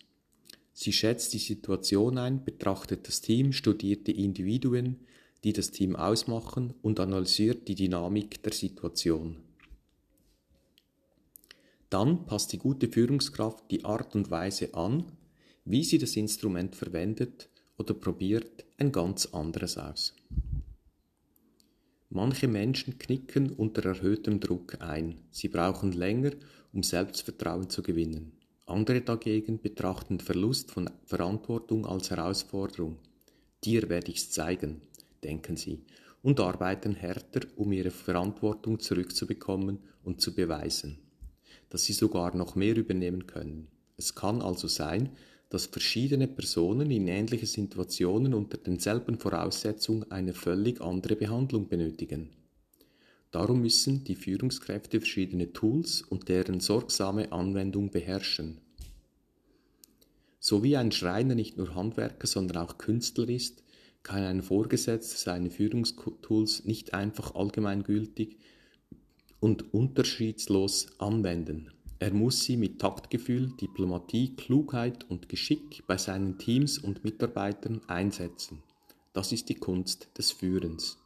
Sie 0.81 0.93
schätzt 0.93 1.35
die 1.35 1.39
Situation 1.39 2.19
ein, 2.19 2.45
betrachtet 2.45 3.09
das 3.09 3.21
Team, 3.21 3.53
studiert 3.53 4.07
die 4.07 4.25
Individuen, 4.25 5.01
die 5.43 5.53
das 5.53 5.73
Team 5.73 5.97
ausmachen 5.97 6.73
und 6.83 7.01
analysiert 7.01 7.67
die 7.67 7.75
Dynamik 7.75 8.45
der 8.45 8.53
Situation. 8.53 9.39
Dann 11.91 12.27
passt 12.27 12.53
die 12.53 12.59
gute 12.59 12.87
Führungskraft 12.87 13.69
die 13.73 13.85
Art 13.85 14.15
und 14.15 14.31
Weise 14.31 14.73
an, 14.75 15.11
wie 15.65 15.83
sie 15.83 15.99
das 15.99 16.15
Instrument 16.15 16.77
verwendet 16.77 17.49
oder 17.77 17.93
probiert 17.93 18.65
ein 18.77 18.93
ganz 18.93 19.27
anderes 19.27 19.79
aus. 19.79 20.15
Manche 22.09 22.47
Menschen 22.47 23.01
knicken 23.01 23.51
unter 23.51 23.85
erhöhtem 23.85 24.39
Druck 24.39 24.81
ein. 24.81 25.23
Sie 25.33 25.49
brauchen 25.49 25.91
länger, 25.91 26.35
um 26.73 26.85
Selbstvertrauen 26.85 27.69
zu 27.69 27.83
gewinnen. 27.83 28.38
Andere 28.69 29.01
dagegen 29.01 29.63
betrachten 29.63 30.21
Verlust 30.21 30.71
von 30.71 30.91
Verantwortung 31.07 31.87
als 31.87 32.11
Herausforderung. 32.11 32.99
Dir 33.65 33.89
werde 33.89 34.11
ich's 34.11 34.31
zeigen, 34.31 34.83
denken 35.25 35.57
sie, 35.57 35.81
und 36.23 36.39
arbeiten 36.39 36.95
härter, 36.95 37.41
um 37.57 37.73
ihre 37.73 37.91
Verantwortung 37.91 38.79
zurückzubekommen 38.79 39.79
und 40.05 40.21
zu 40.21 40.35
beweisen, 40.35 40.99
dass 41.71 41.85
sie 41.85 41.95
sogar 41.95 42.37
noch 42.37 42.57
mehr 42.57 42.77
übernehmen 42.77 43.27
können. 43.27 43.69
Es 43.97 44.15
kann 44.15 44.43
also 44.43 44.69
sein, 44.69 45.17
dass 45.49 45.65
verschiedene 45.65 46.29
Personen 46.29 46.91
in 46.91 47.09
ähnlichen 47.09 47.49
Situationen 47.49 48.35
unter 48.35 48.59
denselben 48.59 49.19
Voraussetzungen 49.19 50.11
eine 50.13 50.35
völlig 50.35 50.83
andere 50.83 51.17
Behandlung 51.17 51.69
benötigen. 51.69 52.29
Darum 53.31 53.61
müssen 53.61 54.05
die 54.05 54.15
Führungskräfte 54.15 55.01
verschiedene 55.01 55.53
Tools 55.53 56.03
und 56.03 56.29
deren 56.29 56.61
sorgsame 56.61 57.33
Anwendung 57.33 57.91
beherrschen. 57.91 58.59
So 60.41 60.63
wie 60.63 60.77
ein 60.77 60.93
Schreiner 60.93 61.35
nicht 61.35 61.59
nur 61.59 61.75
Handwerker, 61.75 62.27
sondern 62.27 62.59
auch 62.59 62.79
Künstler 62.79 63.29
ist, 63.29 63.63
kann 64.03 64.23
ein 64.23 64.43
Vorgesetzter 64.43 65.19
seine 65.19 65.51
Führungstools 65.51 66.65
nicht 66.65 66.95
einfach 66.95 67.35
allgemeingültig 67.35 68.39
und 69.41 69.75
unterschiedslos 69.75 70.87
anwenden. 70.99 71.71
Er 71.99 72.15
muss 72.15 72.45
sie 72.45 72.57
mit 72.57 72.79
Taktgefühl, 72.79 73.53
Diplomatie, 73.61 74.37
Klugheit 74.37 75.11
und 75.11 75.29
Geschick 75.29 75.85
bei 75.87 75.99
seinen 75.99 76.39
Teams 76.39 76.79
und 76.79 77.05
Mitarbeitern 77.05 77.81
einsetzen. 77.89 78.63
Das 79.13 79.33
ist 79.33 79.49
die 79.49 79.57
Kunst 79.57 80.09
des 80.17 80.31
Führens. 80.31 80.99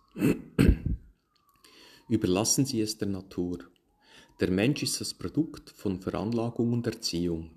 Überlassen 2.12 2.66
Sie 2.66 2.83
es 2.83 2.98
der 2.98 3.09
Natur. 3.09 3.61
Der 4.38 4.51
Mensch 4.51 4.83
ist 4.83 5.01
das 5.01 5.14
Produkt 5.14 5.70
von 5.70 5.98
Veranlagung 5.98 6.75
und 6.75 6.87
Erziehung. 6.87 7.53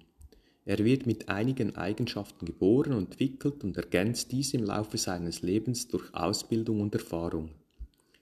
Er 0.63 0.77
wird 0.85 1.05
mit 1.05 1.27
einigen 1.27 1.75
Eigenschaften 1.75 2.45
geboren 2.45 2.93
entwickelt 2.93 3.65
und 3.65 3.75
ergänzt 3.75 4.31
diese 4.31 4.55
im 4.55 4.63
Laufe 4.63 4.97
seines 4.97 5.41
Lebens 5.41 5.89
durch 5.89 6.13
Ausbildung 6.13 6.79
und 6.79 6.95
Erfahrung. 6.95 7.49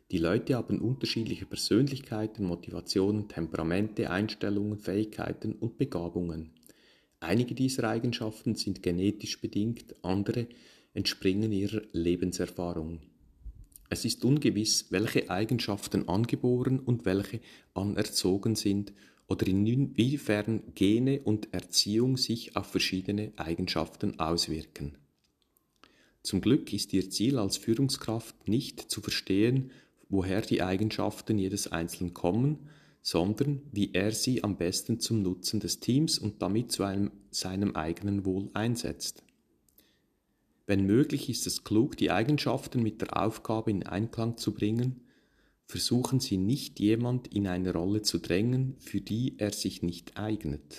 Die 0.10 0.18
Leute 0.18 0.56
haben 0.56 0.82
unterschiedliche 0.82 1.46
Persönlichkeiten, 1.46 2.46
Motivationen, 2.46 3.28
Temperamente, 3.28 4.10
Einstellungen, 4.10 4.80
Fähigkeiten 4.80 5.54
und 5.54 5.78
Begabungen. 5.78 6.50
Einige 7.20 7.54
dieser 7.54 7.88
Eigenschaften 7.88 8.56
sind 8.56 8.82
genetisch 8.82 9.40
bedingt, 9.40 9.94
andere 10.02 10.48
entspringen 10.96 11.52
ihrer 11.52 11.84
Lebenserfahrung. 11.92 13.02
Es 13.90 14.06
ist 14.06 14.26
ungewiss, 14.26 14.88
welche 14.90 15.30
Eigenschaften 15.30 16.08
angeboren 16.08 16.80
und 16.80 17.06
welche 17.06 17.42
anerzogen 17.74 18.56
sind 18.56 18.94
oder 19.28 19.48
inwiefern 19.48 20.64
Gene 20.76 21.22
und 21.22 21.54
Erziehung 21.54 22.18
sich 22.18 22.56
auf 22.56 22.68
verschiedene 22.68 23.34
Eigenschaften 23.36 24.20
auswirken. 24.20 24.98
Zum 26.24 26.42
Glück 26.42 26.72
ist 26.72 26.94
Ihr 26.94 27.10
Ziel 27.10 27.38
als 27.38 27.58
Führungskraft 27.58 28.48
nicht 28.48 28.80
zu 28.80 29.02
verstehen, 29.02 29.72
woher 30.10 30.42
die 30.42 30.62
Eigenschaften 30.62 31.38
jedes 31.38 31.72
Einzelnen 31.72 32.14
kommen, 32.14 32.70
sondern 33.02 33.62
wie 33.72 33.94
er 33.94 34.12
sie 34.12 34.44
am 34.44 34.58
besten 34.58 35.00
zum 35.00 35.22
Nutzen 35.22 35.60
des 35.60 35.82
Teams 35.82 36.18
und 36.18 36.42
damit 36.42 36.72
zu 36.72 36.84
einem, 36.84 37.12
seinem 37.32 37.76
eigenen 37.76 38.26
Wohl 38.26 38.50
einsetzt. 38.54 39.24
Wenn 40.66 40.86
möglich 40.86 41.30
ist 41.30 41.46
es 41.46 41.64
klug, 41.64 41.98
die 41.98 42.12
Eigenschaften 42.12 42.82
mit 42.82 43.02
der 43.02 43.22
Aufgabe 43.22 43.72
in 43.72 43.84
Einklang 43.84 44.38
zu 44.38 44.54
bringen, 44.54 45.02
versuchen 45.66 46.20
Sie 46.20 46.38
nicht 46.38 46.80
jemand 46.80 47.28
in 47.28 47.48
eine 47.48 47.74
Rolle 47.74 48.02
zu 48.02 48.20
drängen, 48.20 48.76
für 48.80 49.02
die 49.02 49.36
er 49.40 49.52
sich 49.52 49.82
nicht 49.82 50.18
eignet. 50.18 50.78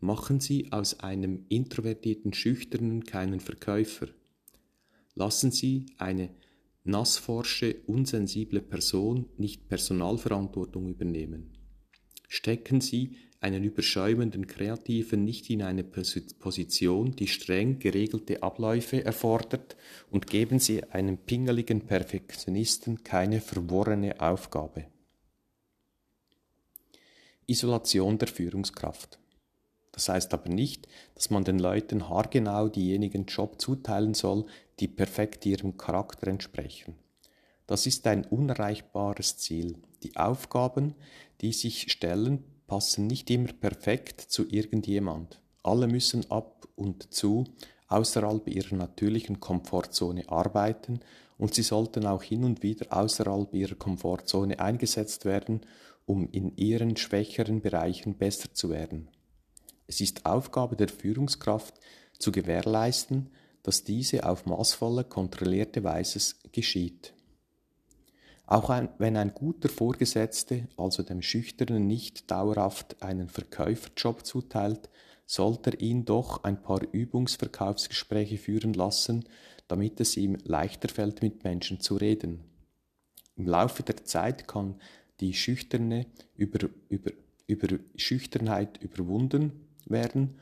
Machen 0.00 0.40
Sie 0.40 0.72
aus 0.72 1.00
einem 1.00 1.46
introvertierten 1.48 2.34
Schüchternen 2.34 3.04
keinen 3.04 3.40
Verkäufer. 3.40 4.08
Lassen 5.14 5.50
Sie 5.50 5.86
eine 5.96 6.30
nassforsche, 6.84 7.76
unsensible 7.86 8.60
Person 8.60 9.26
nicht 9.38 9.68
Personalverantwortung 9.68 10.88
übernehmen. 10.88 11.51
Stecken 12.34 12.80
Sie 12.80 13.18
einen 13.40 13.62
überschäumenden 13.62 14.46
Kreativen 14.46 15.22
nicht 15.22 15.50
in 15.50 15.60
eine 15.60 15.84
Position, 15.84 17.14
die 17.14 17.28
streng 17.28 17.78
geregelte 17.78 18.42
Abläufe 18.42 19.04
erfordert, 19.04 19.76
und 20.10 20.28
geben 20.28 20.58
Sie 20.58 20.82
einem 20.84 21.18
pingeligen 21.18 21.82
Perfektionisten 21.82 23.04
keine 23.04 23.42
verworrene 23.42 24.18
Aufgabe. 24.18 24.86
Isolation 27.46 28.16
der 28.16 28.28
Führungskraft. 28.28 29.18
Das 29.92 30.08
heißt 30.08 30.32
aber 30.32 30.48
nicht, 30.48 30.88
dass 31.14 31.28
man 31.28 31.44
den 31.44 31.58
Leuten 31.58 32.08
haargenau 32.08 32.70
diejenigen 32.70 33.26
Job 33.26 33.60
zuteilen 33.60 34.14
soll, 34.14 34.46
die 34.80 34.88
perfekt 34.88 35.44
ihrem 35.44 35.76
Charakter 35.76 36.28
entsprechen. 36.28 36.94
Das 37.66 37.86
ist 37.86 38.06
ein 38.06 38.24
unerreichbares 38.24 39.36
Ziel. 39.36 39.76
Die 40.02 40.16
Aufgaben, 40.16 40.94
die 41.42 41.52
sich 41.52 41.90
stellen, 41.92 42.44
passen 42.66 43.06
nicht 43.06 43.30
immer 43.30 43.52
perfekt 43.52 44.20
zu 44.20 44.48
irgendjemand. 44.48 45.40
Alle 45.62 45.86
müssen 45.86 46.30
ab 46.30 46.66
und 46.74 47.12
zu 47.12 47.44
außerhalb 47.88 48.48
ihrer 48.48 48.74
natürlichen 48.74 49.40
Komfortzone 49.40 50.28
arbeiten 50.28 51.00
und 51.38 51.54
sie 51.54 51.62
sollten 51.62 52.06
auch 52.06 52.22
hin 52.22 52.44
und 52.44 52.62
wieder 52.62 52.96
außerhalb 52.96 53.52
ihrer 53.54 53.74
Komfortzone 53.74 54.58
eingesetzt 54.60 55.24
werden, 55.24 55.60
um 56.06 56.28
in 56.30 56.56
ihren 56.56 56.96
schwächeren 56.96 57.60
Bereichen 57.60 58.14
besser 58.14 58.54
zu 58.54 58.70
werden. 58.70 59.08
Es 59.86 60.00
ist 60.00 60.24
Aufgabe 60.24 60.76
der 60.76 60.88
Führungskraft 60.88 61.74
zu 62.18 62.32
gewährleisten, 62.32 63.30
dass 63.62 63.84
diese 63.84 64.26
auf 64.26 64.46
maßvolle, 64.46 65.04
kontrollierte 65.04 65.84
Weise 65.84 66.34
geschieht. 66.52 67.12
Auch 68.46 68.70
ein, 68.70 68.88
wenn 68.98 69.16
ein 69.16 69.34
guter 69.34 69.68
Vorgesetzte, 69.68 70.68
also 70.76 71.02
dem 71.02 71.22
Schüchternen, 71.22 71.86
nicht 71.86 72.30
dauerhaft 72.30 73.02
einen 73.02 73.28
Verkäuferjob 73.28 74.26
zuteilt, 74.26 74.90
sollte 75.26 75.70
er 75.70 75.80
ihn 75.80 76.04
doch 76.04 76.44
ein 76.44 76.60
paar 76.62 76.82
Übungsverkaufsgespräche 76.92 78.38
führen 78.38 78.74
lassen, 78.74 79.24
damit 79.68 80.00
es 80.00 80.16
ihm 80.16 80.36
leichter 80.44 80.88
fällt, 80.88 81.22
mit 81.22 81.44
Menschen 81.44 81.80
zu 81.80 81.96
reden. 81.96 82.44
Im 83.36 83.46
Laufe 83.46 83.82
der 83.82 84.04
Zeit 84.04 84.46
kann 84.46 84.80
die 85.20 85.32
Schüchterne 85.32 86.06
über, 86.36 86.68
über, 86.88 87.12
über 87.46 87.78
Schüchternheit 87.96 88.82
überwunden 88.82 89.52
werden 89.86 90.38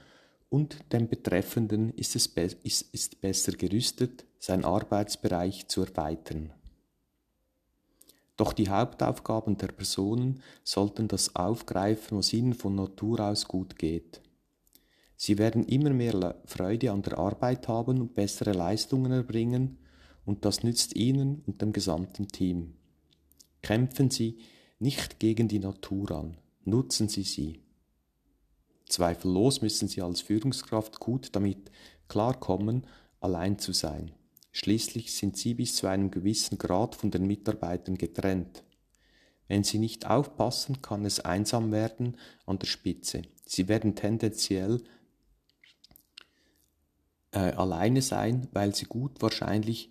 und 0.48 0.92
dem 0.92 1.06
Betreffenden 1.08 1.94
ist 1.94 2.16
es 2.16 2.26
be 2.26 2.48
ist, 2.64 2.92
ist 2.92 3.20
besser 3.20 3.52
gerüstet, 3.52 4.24
sein 4.38 4.64
Arbeitsbereich 4.64 5.68
zu 5.68 5.82
erweitern. 5.82 6.52
Doch 8.40 8.54
die 8.54 8.70
Hauptaufgaben 8.70 9.58
der 9.58 9.66
Personen 9.66 10.40
sollten 10.64 11.08
das 11.08 11.36
aufgreifen, 11.36 12.16
was 12.16 12.32
ihnen 12.32 12.54
von 12.54 12.74
Natur 12.74 13.20
aus 13.20 13.46
gut 13.46 13.76
geht. 13.76 14.22
Sie 15.14 15.36
werden 15.36 15.66
immer 15.66 15.90
mehr 15.90 16.40
Freude 16.46 16.90
an 16.90 17.02
der 17.02 17.18
Arbeit 17.18 17.68
haben 17.68 18.00
und 18.00 18.14
bessere 18.14 18.52
Leistungen 18.52 19.12
erbringen, 19.12 19.76
und 20.24 20.46
das 20.46 20.62
nützt 20.62 20.96
Ihnen 20.96 21.42
und 21.46 21.60
dem 21.60 21.74
gesamten 21.74 22.28
Team. 22.28 22.78
Kämpfen 23.60 24.08
Sie 24.08 24.38
nicht 24.78 25.18
gegen 25.18 25.46
die 25.46 25.58
Natur 25.58 26.10
an, 26.12 26.38
nutzen 26.64 27.10
Sie 27.10 27.24
sie. 27.24 27.60
Zweifellos 28.88 29.60
müssen 29.60 29.86
Sie 29.86 30.00
als 30.00 30.22
Führungskraft 30.22 30.98
gut 30.98 31.28
damit 31.32 31.70
klarkommen, 32.08 32.86
allein 33.20 33.58
zu 33.58 33.72
sein. 33.72 34.12
Schließlich 34.52 35.14
sind 35.14 35.36
Sie 35.36 35.54
bis 35.54 35.76
zu 35.76 35.86
einem 35.86 36.10
gewissen 36.10 36.58
Grad 36.58 36.94
von 36.94 37.10
den 37.10 37.26
Mitarbeitern 37.26 37.96
getrennt. 37.96 38.64
Wenn 39.48 39.64
Sie 39.64 39.78
nicht 39.78 40.08
aufpassen, 40.08 40.82
kann 40.82 41.04
es 41.04 41.20
einsam 41.20 41.72
werden 41.72 42.16
an 42.46 42.58
der 42.58 42.66
Spitze. 42.66 43.22
Sie 43.44 43.68
werden 43.68 43.94
tendenziell 43.96 44.82
äh, 47.32 47.38
alleine 47.38 48.02
sein, 48.02 48.48
weil 48.52 48.74
Sie 48.74 48.86
gut 48.86 49.22
wahrscheinlich 49.22 49.90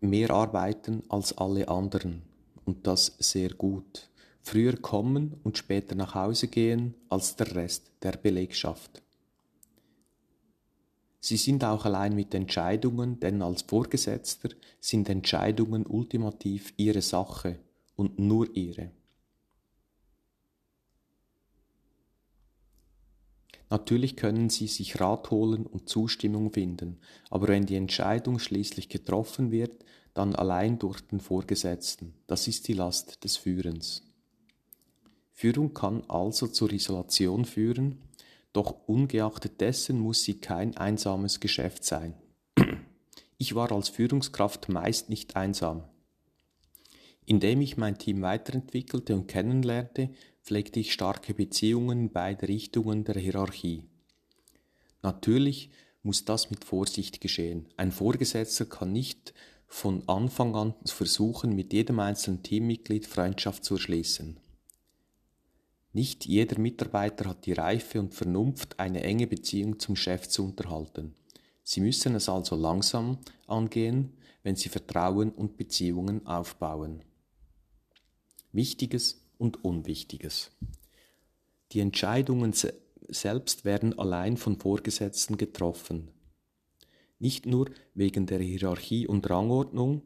mehr 0.00 0.30
arbeiten 0.30 1.02
als 1.08 1.36
alle 1.36 1.68
anderen. 1.68 2.22
Und 2.64 2.86
das 2.86 3.16
sehr 3.18 3.50
gut 3.50 4.08
früher 4.48 4.76
kommen 4.76 5.38
und 5.44 5.58
später 5.58 5.94
nach 5.94 6.14
Hause 6.14 6.48
gehen 6.48 6.94
als 7.10 7.36
der 7.36 7.54
Rest 7.54 7.90
der 8.02 8.12
Belegschaft. 8.12 9.02
Sie 11.20 11.36
sind 11.36 11.64
auch 11.64 11.84
allein 11.84 12.14
mit 12.14 12.34
Entscheidungen, 12.34 13.18
denn 13.20 13.42
als 13.42 13.62
Vorgesetzter 13.62 14.50
sind 14.80 15.08
Entscheidungen 15.08 15.84
ultimativ 15.86 16.72
ihre 16.76 17.02
Sache 17.02 17.58
und 17.96 18.18
nur 18.18 18.54
ihre. 18.56 18.92
Natürlich 23.70 24.16
können 24.16 24.48
Sie 24.48 24.66
sich 24.66 24.98
Rat 24.98 25.30
holen 25.30 25.66
und 25.66 25.88
Zustimmung 25.88 26.52
finden, 26.52 26.98
aber 27.28 27.48
wenn 27.48 27.66
die 27.66 27.76
Entscheidung 27.76 28.38
schließlich 28.38 28.88
getroffen 28.88 29.50
wird, 29.50 29.84
dann 30.14 30.34
allein 30.34 30.78
durch 30.78 31.00
den 31.02 31.20
Vorgesetzten. 31.20 32.14
Das 32.26 32.48
ist 32.48 32.66
die 32.68 32.72
Last 32.72 33.24
des 33.24 33.36
Führens. 33.36 34.02
Führung 35.32 35.74
kann 35.74 36.02
also 36.08 36.48
zur 36.48 36.72
Isolation 36.72 37.44
führen, 37.44 37.98
doch 38.58 38.74
ungeachtet 38.88 39.60
dessen 39.60 40.00
muss 40.00 40.24
sie 40.24 40.40
kein 40.40 40.76
einsames 40.76 41.38
Geschäft 41.38 41.84
sein. 41.84 42.14
Ich 43.36 43.54
war 43.54 43.70
als 43.70 43.88
Führungskraft 43.88 44.68
meist 44.68 45.10
nicht 45.10 45.36
einsam. 45.36 45.84
Indem 47.24 47.60
ich 47.60 47.76
mein 47.76 47.98
Team 47.98 48.20
weiterentwickelte 48.20 49.14
und 49.14 49.28
kennenlernte, 49.28 50.10
pflegte 50.42 50.80
ich 50.80 50.92
starke 50.92 51.34
Beziehungen 51.34 52.00
in 52.00 52.10
beide 52.10 52.48
Richtungen 52.48 53.04
der 53.04 53.14
Hierarchie. 53.14 53.84
Natürlich 55.02 55.70
muss 56.02 56.24
das 56.24 56.50
mit 56.50 56.64
Vorsicht 56.64 57.20
geschehen. 57.20 57.68
Ein 57.76 57.92
Vorgesetzter 57.92 58.66
kann 58.66 58.92
nicht 58.92 59.34
von 59.68 60.02
Anfang 60.08 60.56
an 60.56 60.74
versuchen, 60.84 61.54
mit 61.54 61.72
jedem 61.72 62.00
einzelnen 62.00 62.42
Teammitglied 62.42 63.06
Freundschaft 63.06 63.64
zu 63.64 63.74
erschließen. 63.74 64.40
Nicht 65.98 66.26
jeder 66.26 66.60
Mitarbeiter 66.60 67.28
hat 67.28 67.44
die 67.44 67.54
Reife 67.54 67.98
und 67.98 68.14
Vernunft, 68.14 68.78
eine 68.78 69.02
enge 69.02 69.26
Beziehung 69.26 69.80
zum 69.80 69.96
Chef 69.96 70.28
zu 70.28 70.44
unterhalten. 70.44 71.16
Sie 71.64 71.80
müssen 71.80 72.14
es 72.14 72.28
also 72.28 72.54
langsam 72.54 73.18
angehen, 73.48 74.12
wenn 74.44 74.54
Sie 74.54 74.68
Vertrauen 74.68 75.32
und 75.32 75.56
Beziehungen 75.56 76.24
aufbauen. 76.24 77.02
Wichtiges 78.52 79.24
und 79.38 79.64
Unwichtiges. 79.64 80.52
Die 81.72 81.80
Entscheidungen 81.80 82.54
selbst 83.08 83.64
werden 83.64 83.98
allein 83.98 84.36
von 84.36 84.56
Vorgesetzten 84.56 85.36
getroffen. 85.36 86.12
Nicht 87.18 87.44
nur 87.44 87.70
wegen 87.94 88.26
der 88.26 88.38
Hierarchie 88.38 89.08
und 89.08 89.28
Rangordnung, 89.28 90.02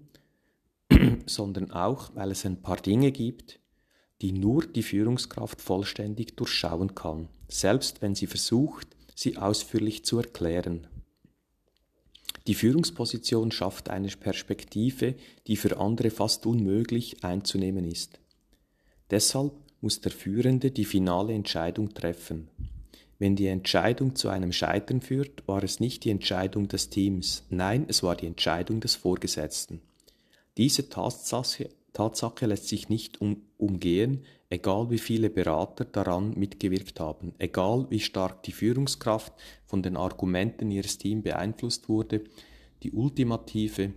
sondern 1.26 1.70
auch, 1.70 2.14
weil 2.14 2.30
es 2.30 2.46
ein 2.46 2.62
paar 2.62 2.78
Dinge 2.78 3.12
gibt, 3.12 3.60
die 4.22 4.32
nur 4.32 4.64
die 4.64 4.84
Führungskraft 4.84 5.60
vollständig 5.60 6.36
durchschauen 6.36 6.94
kann, 6.94 7.28
selbst 7.48 8.00
wenn 8.00 8.14
sie 8.14 8.28
versucht, 8.28 8.86
sie 9.14 9.36
ausführlich 9.36 10.04
zu 10.04 10.18
erklären. 10.18 10.86
Die 12.46 12.54
Führungsposition 12.54 13.50
schafft 13.52 13.90
eine 13.90 14.08
Perspektive, 14.08 15.14
die 15.46 15.56
für 15.56 15.78
andere 15.78 16.10
fast 16.10 16.46
unmöglich 16.46 17.22
einzunehmen 17.22 17.84
ist. 17.84 18.20
Deshalb 19.10 19.52
muss 19.80 20.00
der 20.00 20.12
Führende 20.12 20.70
die 20.70 20.84
finale 20.84 21.34
Entscheidung 21.34 21.92
treffen. 21.92 22.48
Wenn 23.18 23.36
die 23.36 23.46
Entscheidung 23.46 24.16
zu 24.16 24.28
einem 24.28 24.52
Scheitern 24.52 25.00
führt, 25.00 25.46
war 25.46 25.62
es 25.62 25.78
nicht 25.78 26.04
die 26.04 26.10
Entscheidung 26.10 26.68
des 26.68 26.90
Teams, 26.90 27.44
nein, 27.50 27.84
es 27.88 28.02
war 28.02 28.16
die 28.16 28.26
Entscheidung 28.26 28.80
des 28.80 28.94
Vorgesetzten. 28.94 29.80
Diese 30.56 30.88
Tatsache 30.88 31.70
Tatsache 31.92 32.46
lässt 32.46 32.68
sich 32.68 32.88
nicht 32.88 33.20
um, 33.20 33.42
umgehen, 33.58 34.24
egal 34.48 34.90
wie 34.90 34.98
viele 34.98 35.30
Berater 35.30 35.84
daran 35.84 36.34
mitgewirkt 36.38 37.00
haben, 37.00 37.34
egal 37.38 37.86
wie 37.90 38.00
stark 38.00 38.42
die 38.44 38.52
Führungskraft 38.52 39.32
von 39.66 39.82
den 39.82 39.96
Argumenten 39.96 40.70
ihres 40.70 40.98
Teams 40.98 41.24
beeinflusst 41.24 41.88
wurde, 41.88 42.24
die 42.82 42.92
ultimative 42.92 43.92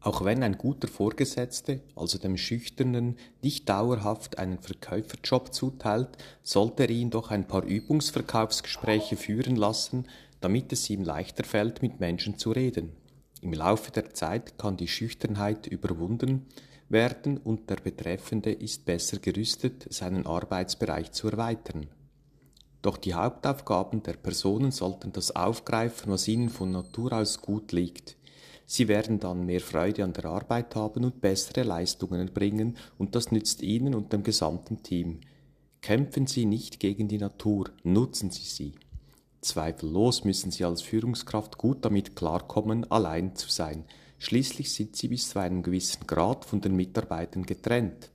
auch 0.00 0.24
wenn 0.24 0.42
ein 0.42 0.56
guter 0.56 0.86
Vorgesetzte, 0.86 1.82
also 1.96 2.18
dem 2.18 2.36
Schüchternen, 2.36 3.16
nicht 3.42 3.68
dauerhaft 3.68 4.38
einen 4.38 4.58
Verkäuferjob 4.58 5.52
zuteilt, 5.52 6.10
sollte 6.42 6.84
er 6.84 6.90
ihn 6.90 7.10
doch 7.10 7.30
ein 7.30 7.48
paar 7.48 7.64
Übungsverkaufsgespräche 7.64 9.16
führen 9.16 9.56
lassen, 9.56 10.06
damit 10.40 10.72
es 10.72 10.88
ihm 10.88 11.02
leichter 11.02 11.42
fällt, 11.42 11.82
mit 11.82 11.98
Menschen 11.98 12.38
zu 12.38 12.52
reden. 12.52 12.92
Im 13.40 13.52
Laufe 13.52 13.92
der 13.92 14.12
Zeit 14.14 14.58
kann 14.58 14.76
die 14.76 14.88
Schüchternheit 14.88 15.66
überwunden 15.66 16.46
werden 16.88 17.38
und 17.38 17.70
der 17.70 17.76
Betreffende 17.76 18.50
ist 18.50 18.84
besser 18.84 19.18
gerüstet, 19.18 19.86
seinen 19.90 20.26
Arbeitsbereich 20.26 21.12
zu 21.12 21.28
erweitern. 21.28 21.86
Doch 22.82 22.96
die 22.96 23.14
Hauptaufgaben 23.14 24.02
der 24.02 24.14
Personen 24.14 24.70
sollten 24.70 25.12
das 25.12 25.34
aufgreifen, 25.34 26.12
was 26.12 26.28
ihnen 26.28 26.48
von 26.48 26.70
Natur 26.70 27.12
aus 27.12 27.40
gut 27.42 27.72
liegt. 27.72 28.16
Sie 28.66 28.86
werden 28.86 29.18
dann 29.18 29.46
mehr 29.46 29.60
Freude 29.60 30.04
an 30.04 30.12
der 30.12 30.26
Arbeit 30.26 30.74
haben 30.74 31.04
und 31.04 31.20
bessere 31.20 31.62
Leistungen 31.62 32.20
erbringen, 32.20 32.76
und 32.98 33.14
das 33.14 33.32
nützt 33.32 33.62
Ihnen 33.62 33.94
und 33.94 34.12
dem 34.12 34.22
gesamten 34.22 34.82
Team. 34.82 35.20
Kämpfen 35.80 36.26
Sie 36.26 36.44
nicht 36.44 36.78
gegen 36.78 37.08
die 37.08 37.18
Natur, 37.18 37.70
nutzen 37.82 38.30
Sie 38.30 38.44
sie. 38.44 38.74
Zweifellos 39.40 40.24
müssen 40.24 40.50
Sie 40.50 40.64
als 40.64 40.82
Führungskraft 40.82 41.58
gut 41.58 41.84
damit 41.84 42.16
klarkommen, 42.16 42.90
allein 42.90 43.36
zu 43.36 43.48
sein. 43.48 43.84
Schließlich 44.18 44.72
sind 44.72 44.96
Sie 44.96 45.08
bis 45.08 45.30
zu 45.30 45.38
einem 45.38 45.62
gewissen 45.62 46.06
Grad 46.06 46.44
von 46.44 46.60
den 46.60 46.74
Mitarbeitern 46.74 47.46
getrennt. 47.46 48.10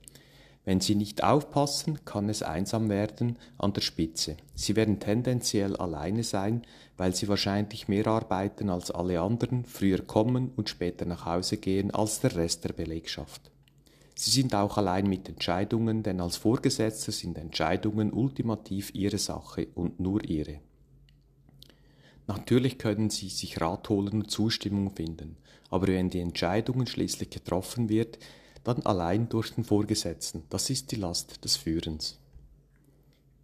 Wenn 0.66 0.80
Sie 0.80 0.94
nicht 0.94 1.22
aufpassen, 1.22 2.04
kann 2.04 2.28
es 2.28 2.42
einsam 2.42 2.88
werden 2.88 3.38
an 3.58 3.72
der 3.72 3.82
Spitze. 3.82 4.36
Sie 4.54 4.76
werden 4.76 4.98
tendenziell 4.98 5.76
alleine 5.76 6.24
sein, 6.24 6.62
weil 6.96 7.14
Sie 7.14 7.28
wahrscheinlich 7.28 7.88
mehr 7.88 8.06
arbeiten 8.06 8.70
als 8.70 8.90
alle 8.90 9.20
anderen, 9.20 9.64
früher 9.64 10.02
kommen 10.02 10.52
und 10.56 10.70
später 10.70 11.04
nach 11.04 11.26
Hause 11.26 11.58
gehen 11.58 11.90
als 11.90 12.20
der 12.20 12.36
Rest 12.36 12.64
der 12.64 12.72
Belegschaft. 12.72 13.50
Sie 14.14 14.30
sind 14.30 14.54
auch 14.54 14.78
allein 14.78 15.06
mit 15.06 15.28
Entscheidungen, 15.28 16.02
denn 16.02 16.20
als 16.20 16.36
Vorgesetzter 16.36 17.12
sind 17.12 17.36
Entscheidungen 17.36 18.12
ultimativ 18.12 18.94
Ihre 18.94 19.18
Sache 19.18 19.66
und 19.74 20.00
nur 20.00 20.24
Ihre. 20.24 20.60
Natürlich 22.26 22.78
können 22.78 23.10
Sie 23.10 23.28
sich 23.28 23.60
Rat 23.60 23.88
holen 23.88 24.22
und 24.22 24.30
Zustimmung 24.30 24.94
finden, 24.94 25.36
aber 25.70 25.88
wenn 25.88 26.10
die 26.10 26.20
Entscheidung 26.20 26.86
schließlich 26.86 27.30
getroffen 27.30 27.88
wird, 27.88 28.18
dann 28.64 28.80
allein 28.86 29.28
durch 29.28 29.50
den 29.50 29.64
Vorgesetzten. 29.64 30.44
Das 30.48 30.70
ist 30.70 30.90
die 30.90 30.96
Last 30.96 31.44
des 31.44 31.56
Führens. 31.56 32.18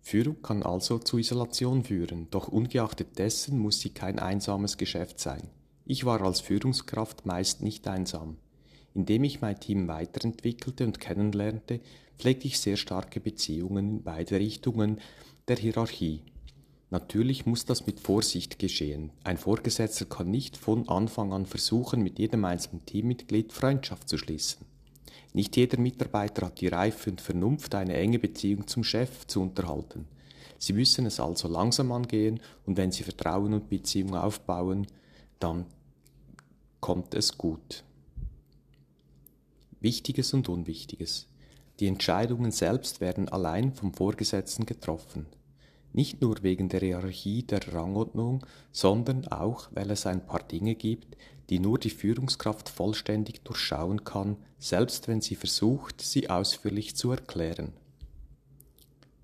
Führung 0.01 0.41
kann 0.43 0.63
also 0.63 0.99
zu 0.99 1.19
Isolation 1.19 1.85
führen, 1.85 2.29
doch 2.31 2.49
ungeachtet 2.49 3.19
dessen 3.19 3.59
muss 3.59 3.81
sie 3.81 3.91
kein 3.91 4.19
einsames 4.19 4.79
Geschäft 4.79 5.21
sein. 5.21 5.51
Ich 5.85 6.05
war 6.05 6.23
als 6.23 6.41
Führungskraft 6.41 7.27
meist 7.27 7.63
nicht 7.63 7.87
einsam. 7.87 8.39
Indem 8.95 9.25
ich 9.25 9.41
mein 9.41 9.61
Team 9.61 9.89
weiterentwickelte 9.89 10.85
und 10.85 11.01
kennenlernte, 11.01 11.81
pflegte 12.19 12.47
ich 12.47 12.59
sehr 12.59 12.77
starke 12.77 13.21
Beziehungen 13.21 13.89
in 13.89 14.03
beide 14.03 14.41
Richtungen 14.41 15.01
der 15.49 15.57
Hierarchie. 15.57 16.23
Natürlich 16.91 17.47
muss 17.47 17.65
das 17.65 17.87
mit 17.87 18.01
Vorsicht 18.01 18.59
geschehen. 18.59 19.13
Ein 19.23 19.39
Vorgesetzter 19.39 20.07
kann 20.07 20.31
nicht 20.31 20.57
von 20.57 20.89
Anfang 20.89 21.33
an 21.33 21.47
versuchen, 21.47 22.03
mit 22.03 22.19
jedem 22.19 22.45
einzelnen 22.45 22.85
Teammitglied 22.85 23.53
Freundschaft 23.53 24.09
zu 24.09 24.19
schließen. 24.19 24.67
Nicht 25.33 25.57
jeder 25.57 25.79
Mitarbeiter 25.79 26.47
hat 26.47 26.61
die 26.61 26.67
Reife 26.67 27.11
und 27.11 27.21
Vernunft, 27.21 27.77
eine 27.77 27.95
enge 27.95 28.19
Beziehung 28.19 28.67
zum 28.67 28.83
Chef 28.83 29.27
zu 29.29 29.41
unterhalten. 29.41 30.09
Sie 30.59 30.73
müssen 30.73 31.07
es 31.07 31.21
also 31.21 31.47
langsam 31.47 31.93
angehen 31.93 32.41
und 32.67 32.77
wenn 32.77 32.91
Sie 32.91 33.05
Vertrauen 33.05 33.55
und 33.55 33.69
Beziehung 33.69 34.17
aufbauen, 34.17 34.89
dann 35.39 35.67
kommt 36.81 37.15
es 37.15 37.39
gut. 37.39 37.85
Wichtiges 39.81 40.35
und 40.35 40.49
Unwichtiges. 40.49 41.29
Die 41.79 41.87
Entscheidungen 41.87 42.51
selbst 42.51 43.01
werden 43.01 43.29
allein 43.29 43.73
vom 43.73 43.95
Vorgesetzten 43.95 44.67
getroffen. 44.67 45.27
Nicht 45.93 46.21
nur 46.21 46.43
wegen 46.43 46.69
der 46.69 46.81
Hierarchie 46.81 47.43
der 47.43 47.75
Rangordnung, 47.75 48.47
sondern 48.71 49.27
auch, 49.29 49.69
weil 49.73 49.91
es 49.91 50.07
ein 50.07 50.25
paar 50.25 50.43
Dinge 50.43 50.75
gibt, 50.77 51.17
die 51.49 51.59
nur 51.59 51.79
die 51.79 51.91
Führungskraft 51.91 52.69
vollständig 52.69 53.43
durchschauen 53.43 54.05
kann, 54.05 54.37
selbst 54.59 55.09
wenn 55.09 55.21
sie 55.21 55.35
versucht, 55.35 56.01
sie 56.01 56.31
ausführlich 56.31 56.95
zu 56.95 57.11
erklären. 57.11 57.73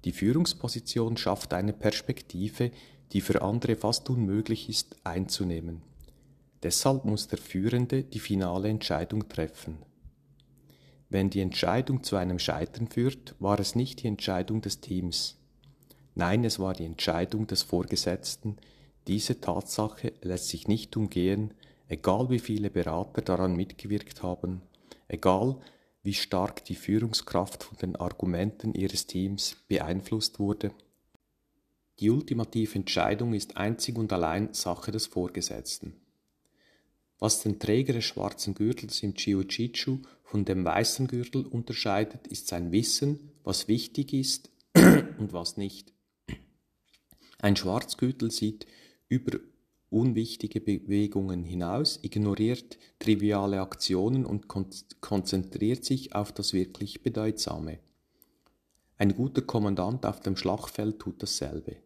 Die 0.05 0.12
Führungsposition 0.12 1.16
schafft 1.16 1.55
eine 1.55 1.72
Perspektive, 1.72 2.72
die 3.12 3.20
für 3.20 3.42
andere 3.42 3.76
fast 3.76 4.11
unmöglich 4.11 4.68
ist 4.68 4.96
einzunehmen. 5.05 5.83
Deshalb 6.62 7.05
muss 7.05 7.29
der 7.29 7.38
Führende 7.38 8.02
die 8.02 8.18
finale 8.18 8.68
Entscheidung 8.68 9.29
treffen. 9.29 9.79
Wenn 11.09 11.31
die 11.31 11.40
Entscheidung 11.40 12.02
zu 12.02 12.16
einem 12.16 12.40
Scheitern 12.40 12.88
führt, 12.88 13.37
war 13.38 13.61
es 13.61 13.76
nicht 13.76 14.02
die 14.02 14.09
Entscheidung 14.09 14.61
des 14.61 14.81
Teams. 14.81 15.38
Nein, 16.18 16.44
es 16.44 16.59
war 16.59 16.72
die 16.72 16.87
Entscheidung 16.87 17.46
des 17.46 17.62
Vorgesetzten. 17.62 18.57
Diese 19.07 19.38
Tatsache 19.38 20.14
lässt 20.22 20.48
sich 20.48 20.66
nicht 20.66 20.96
umgehen, 20.96 21.52
egal 21.88 22.31
wie 22.31 22.38
viele 22.38 22.70
Berater 22.70 23.20
daran 23.20 23.55
mitgewirkt 23.55 24.22
haben, 24.22 24.62
egal 25.09 25.61
wie 26.02 26.14
stark 26.14 26.64
die 26.64 26.74
Führungskraft 26.74 27.64
von 27.64 27.76
den 27.76 27.96
Argumenten 27.96 28.72
ihres 28.72 29.07
Teams 29.07 29.57
beeinflusst 29.68 30.38
wurde. 30.38 30.72
Die 32.00 32.09
ultimative 32.09 32.76
Entscheidung 32.76 33.35
ist 33.35 33.59
einzig 33.59 33.98
und 33.98 34.11
allein 34.11 34.55
Sache 34.55 34.92
des 34.92 35.07
Vorgesetzten. 35.07 36.00
Was 37.18 37.42
den 37.42 37.59
Träger 37.59 37.92
des 37.92 38.05
schwarzen 38.05 38.55
Gürtels 38.55 39.02
im 39.02 39.12
Jiu-Jitsu 39.12 39.98
von 40.24 40.46
dem 40.46 40.64
weißen 40.64 41.09
Gürtel 41.09 41.44
unterscheidet, 41.44 42.26
ist 42.29 42.48
sein 42.48 42.72
Wissen, 42.72 43.33
was 43.44 43.68
wichtig 43.68 44.14
ist 44.14 44.50
und 44.74 45.35
was 45.35 45.59
nicht. 45.59 45.96
Ein 47.47 47.55
Schwarzgürtel 47.55 48.33
sieht 48.33 48.67
über 49.09 49.39
unwichtige 49.89 50.61
Bewegungen 50.61 51.45
hinaus, 51.45 52.01
ignoriert 52.03 52.77
triviale 52.99 53.61
Aktionen 53.61 54.27
und 54.27 54.49
konzentriert 54.49 55.85
sich 55.85 56.13
auf 56.13 56.33
das 56.33 56.53
wirklich 56.55 57.05
Bedeutsame. 57.05 57.79
Ein 58.99 59.15
guter 59.15 59.43
Kommandant 59.43 60.07
auf 60.07 60.19
dem 60.19 60.37
Schlachtfeld 60.37 60.99
tut 60.99 61.23
dasselbe. 61.23 61.77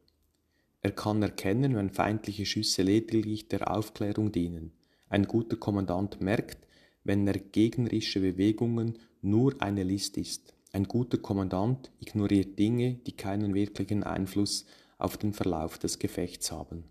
Er 0.80 0.92
kann 0.92 1.20
erkennen, 1.20 1.76
wenn 1.76 1.90
feindliche 1.90 2.46
Schüsse 2.46 2.80
lediglich 2.82 3.48
der 3.48 3.70
Aufklärung 3.70 4.32
dienen. 4.32 4.72
Ein 5.10 5.26
guter 5.26 5.58
Kommandant 5.58 6.22
merkt, 6.22 6.66
wenn 7.04 7.26
er 7.26 7.38
gegnerische 7.38 8.20
Bewegungen 8.20 8.96
nur 9.20 9.60
eine 9.60 9.82
List 9.82 10.16
ist. 10.16 10.54
Ein 10.72 10.84
guter 10.84 11.18
Kommandant 11.18 11.90
ignoriert 12.00 12.58
Dinge, 12.58 12.94
die 13.06 13.12
keinen 13.12 13.52
wirklichen 13.52 14.04
Einfluss 14.04 14.64
auf 15.02 15.16
den 15.16 15.32
Verlauf 15.32 15.78
des 15.78 15.98
Gefechts 15.98 16.52
haben. 16.52 16.84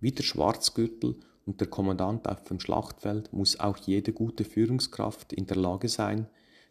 Wie 0.00 0.12
der 0.12 0.22
Schwarzgürtel 0.22 1.16
und 1.46 1.60
der 1.60 1.68
Kommandant 1.68 2.28
auf 2.28 2.44
dem 2.44 2.60
Schlachtfeld 2.60 3.32
muss 3.32 3.60
auch 3.60 3.76
jede 3.76 4.12
gute 4.12 4.44
Führungskraft 4.44 5.32
in 5.32 5.46
der 5.46 5.56
Lage 5.56 5.88
sein, 5.88 6.26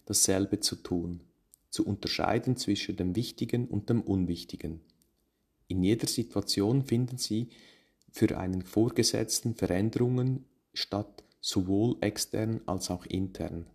dasselbe 0.05 0.59
zu 0.59 0.75
tun, 0.75 1.21
zu 1.69 1.85
unterscheiden 1.85 2.57
zwischen 2.57 2.95
dem 2.95 3.15
Wichtigen 3.15 3.67
und 3.67 3.89
dem 3.89 4.01
Unwichtigen. 4.01 4.81
In 5.67 5.83
jeder 5.83 6.07
Situation 6.07 6.83
finden 6.83 7.17
Sie 7.17 7.49
für 8.11 8.37
einen 8.37 8.61
Vorgesetzten 8.61 9.55
Veränderungen 9.55 10.45
statt, 10.73 11.23
sowohl 11.41 11.97
extern 12.01 12.61
als 12.65 12.91
auch 12.91 13.05
intern. 13.05 13.65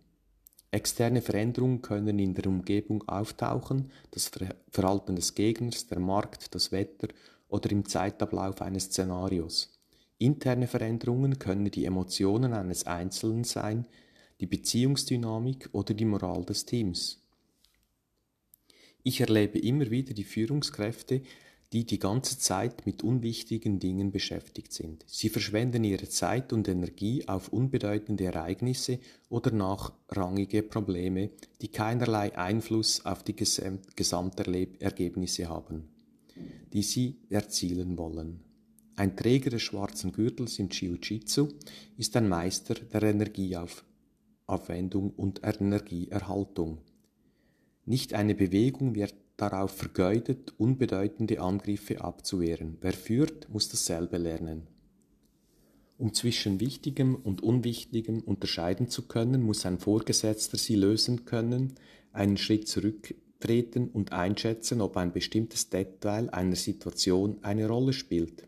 Externe 0.71 1.21
Veränderungen 1.21 1.81
können 1.81 2.19
in 2.19 2.35
der 2.35 2.45
Umgebung 2.45 3.07
auftauchen, 3.07 3.91
das 4.11 4.29
Verhalten 4.69 5.15
des 5.15 5.33
Gegners, 5.33 5.87
der 5.87 5.99
Markt, 5.99 6.53
das 6.53 6.71
Wetter 6.71 7.07
oder 7.47 7.71
im 7.71 7.85
Zeitablauf 7.85 8.61
eines 8.61 8.85
Szenarios. 8.85 9.71
Interne 10.19 10.67
Veränderungen 10.67 11.39
können 11.39 11.71
die 11.71 11.85
Emotionen 11.85 12.53
eines 12.53 12.85
Einzelnen 12.85 13.45
sein, 13.45 13.87
die 14.39 14.45
Beziehungsdynamik 14.45 15.69
oder 15.71 15.93
die 15.93 16.05
Moral 16.05 16.45
des 16.45 16.65
Teams. 16.65 17.21
Ich 19.01 19.21
erlebe 19.21 19.57
immer 19.59 19.89
wieder 19.89 20.13
die 20.13 20.23
Führungskräfte, 20.23 21.21
die 21.71 21.85
die 21.85 21.99
ganze 21.99 22.39
Zeit 22.39 22.87
mit 22.87 23.03
unwichtigen 23.03 23.77
Dingen 23.79 24.11
beschäftigt 24.11 24.73
sind. 24.73 25.05
Sie 25.07 25.29
verschwenden 25.29 25.83
ihre 25.83 26.09
Zeit 26.09 26.51
und 26.51 26.67
Energie 26.67 27.27
auf 27.27 27.49
unbedeutende 27.49 28.25
Ereignisse 28.25 28.97
oder 29.29 29.51
nachrangige 29.51 30.63
Probleme, 30.63 31.29
die 31.61 31.67
keinerlei 31.67 32.35
Einfluss 32.35 33.05
auf 33.05 33.21
die 33.23 33.35
Gesamtergebnisse 33.35 35.47
haben, 35.47 35.89
die 36.73 36.81
sie 36.81 37.17
erzielen 37.29 37.99
wollen. 37.99 38.39
Ein 38.95 39.15
Träger 39.15 39.51
des 39.51 39.61
schwarzen 39.61 40.11
Gürtels 40.11 40.57
im 40.59 40.69
Jiu-Jitsu 40.69 41.49
ist 41.97 42.17
ein 42.17 42.27
Meister 42.27 42.73
der 42.73 43.03
Energieaufwendung 43.03 45.11
und 45.11 45.41
Energieerhaltung. 45.43 46.79
Nicht 47.85 48.13
eine 48.13 48.35
Bewegung 48.35 48.95
wird 48.95 49.15
darauf 49.41 49.71
vergeudet, 49.71 50.53
unbedeutende 50.57 51.41
Angriffe 51.41 52.01
abzuwehren. 52.01 52.77
Wer 52.81 52.93
führt, 52.93 53.49
muss 53.49 53.69
dasselbe 53.69 54.17
lernen. 54.17 54.67
Um 55.97 56.13
zwischen 56.13 56.59
Wichtigem 56.61 57.15
und 57.15 57.43
Unwichtigem 57.43 58.21
unterscheiden 58.21 58.89
zu 58.89 59.07
können, 59.07 59.41
muss 59.41 59.65
ein 59.65 59.79
Vorgesetzter 59.79 60.57
sie 60.57 60.75
lösen 60.75 61.25
können, 61.25 61.75
einen 62.13 62.37
Schritt 62.37 62.69
zurücktreten 62.69 63.89
und 63.89 64.13
einschätzen, 64.13 64.79
ob 64.79 64.95
ein 64.95 65.11
bestimmtes 65.11 65.69
Detail 65.69 66.29
einer 66.29 66.55
Situation 66.55 67.39
eine 67.41 67.67
Rolle 67.67 67.91
spielt. 67.91 68.47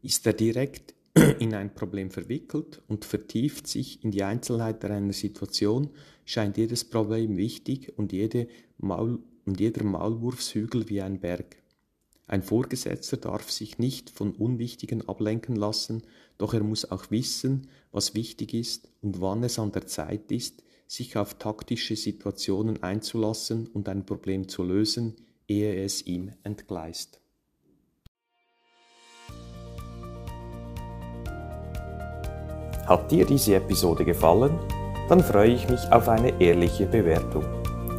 Ist 0.00 0.26
er 0.26 0.32
direkt 0.32 0.94
in 1.38 1.54
ein 1.54 1.74
Problem 1.74 2.10
verwickelt 2.10 2.80
und 2.88 3.04
vertieft 3.04 3.66
sich 3.66 4.02
in 4.02 4.10
die 4.10 4.22
Einzelheiten 4.22 4.90
einer 4.90 5.12
Situation, 5.12 5.90
scheint 6.24 6.56
jedes 6.56 6.84
Problem 6.84 7.36
wichtig 7.36 7.92
und, 7.98 8.12
jede 8.12 8.48
Maul 8.78 9.18
und 9.44 9.60
jeder 9.60 9.84
Maulwurfshügel 9.84 10.88
wie 10.88 11.02
ein 11.02 11.20
Berg. 11.20 11.56
Ein 12.26 12.42
Vorgesetzter 12.42 13.16
darf 13.16 13.50
sich 13.50 13.78
nicht 13.78 14.10
von 14.10 14.32
Unwichtigen 14.32 15.08
ablenken 15.08 15.56
lassen, 15.56 16.02
doch 16.38 16.54
er 16.54 16.62
muss 16.62 16.90
auch 16.90 17.10
wissen, 17.10 17.68
was 17.90 18.14
wichtig 18.14 18.54
ist 18.54 18.88
und 19.02 19.20
wann 19.20 19.42
es 19.44 19.58
an 19.58 19.72
der 19.72 19.86
Zeit 19.86 20.32
ist, 20.32 20.62
sich 20.86 21.16
auf 21.16 21.34
taktische 21.34 21.96
Situationen 21.96 22.82
einzulassen 22.82 23.66
und 23.66 23.88
ein 23.88 24.06
Problem 24.06 24.48
zu 24.48 24.62
lösen, 24.62 25.16
ehe 25.48 25.82
es 25.84 26.06
ihm 26.06 26.32
entgleist. 26.42 27.20
Hat 32.86 33.10
dir 33.10 33.24
diese 33.24 33.54
Episode 33.54 34.04
gefallen? 34.04 34.58
Dann 35.08 35.20
freue 35.20 35.54
ich 35.54 35.68
mich 35.68 35.80
auf 35.92 36.08
eine 36.08 36.40
ehrliche 36.40 36.86
Bewertung. 36.86 37.61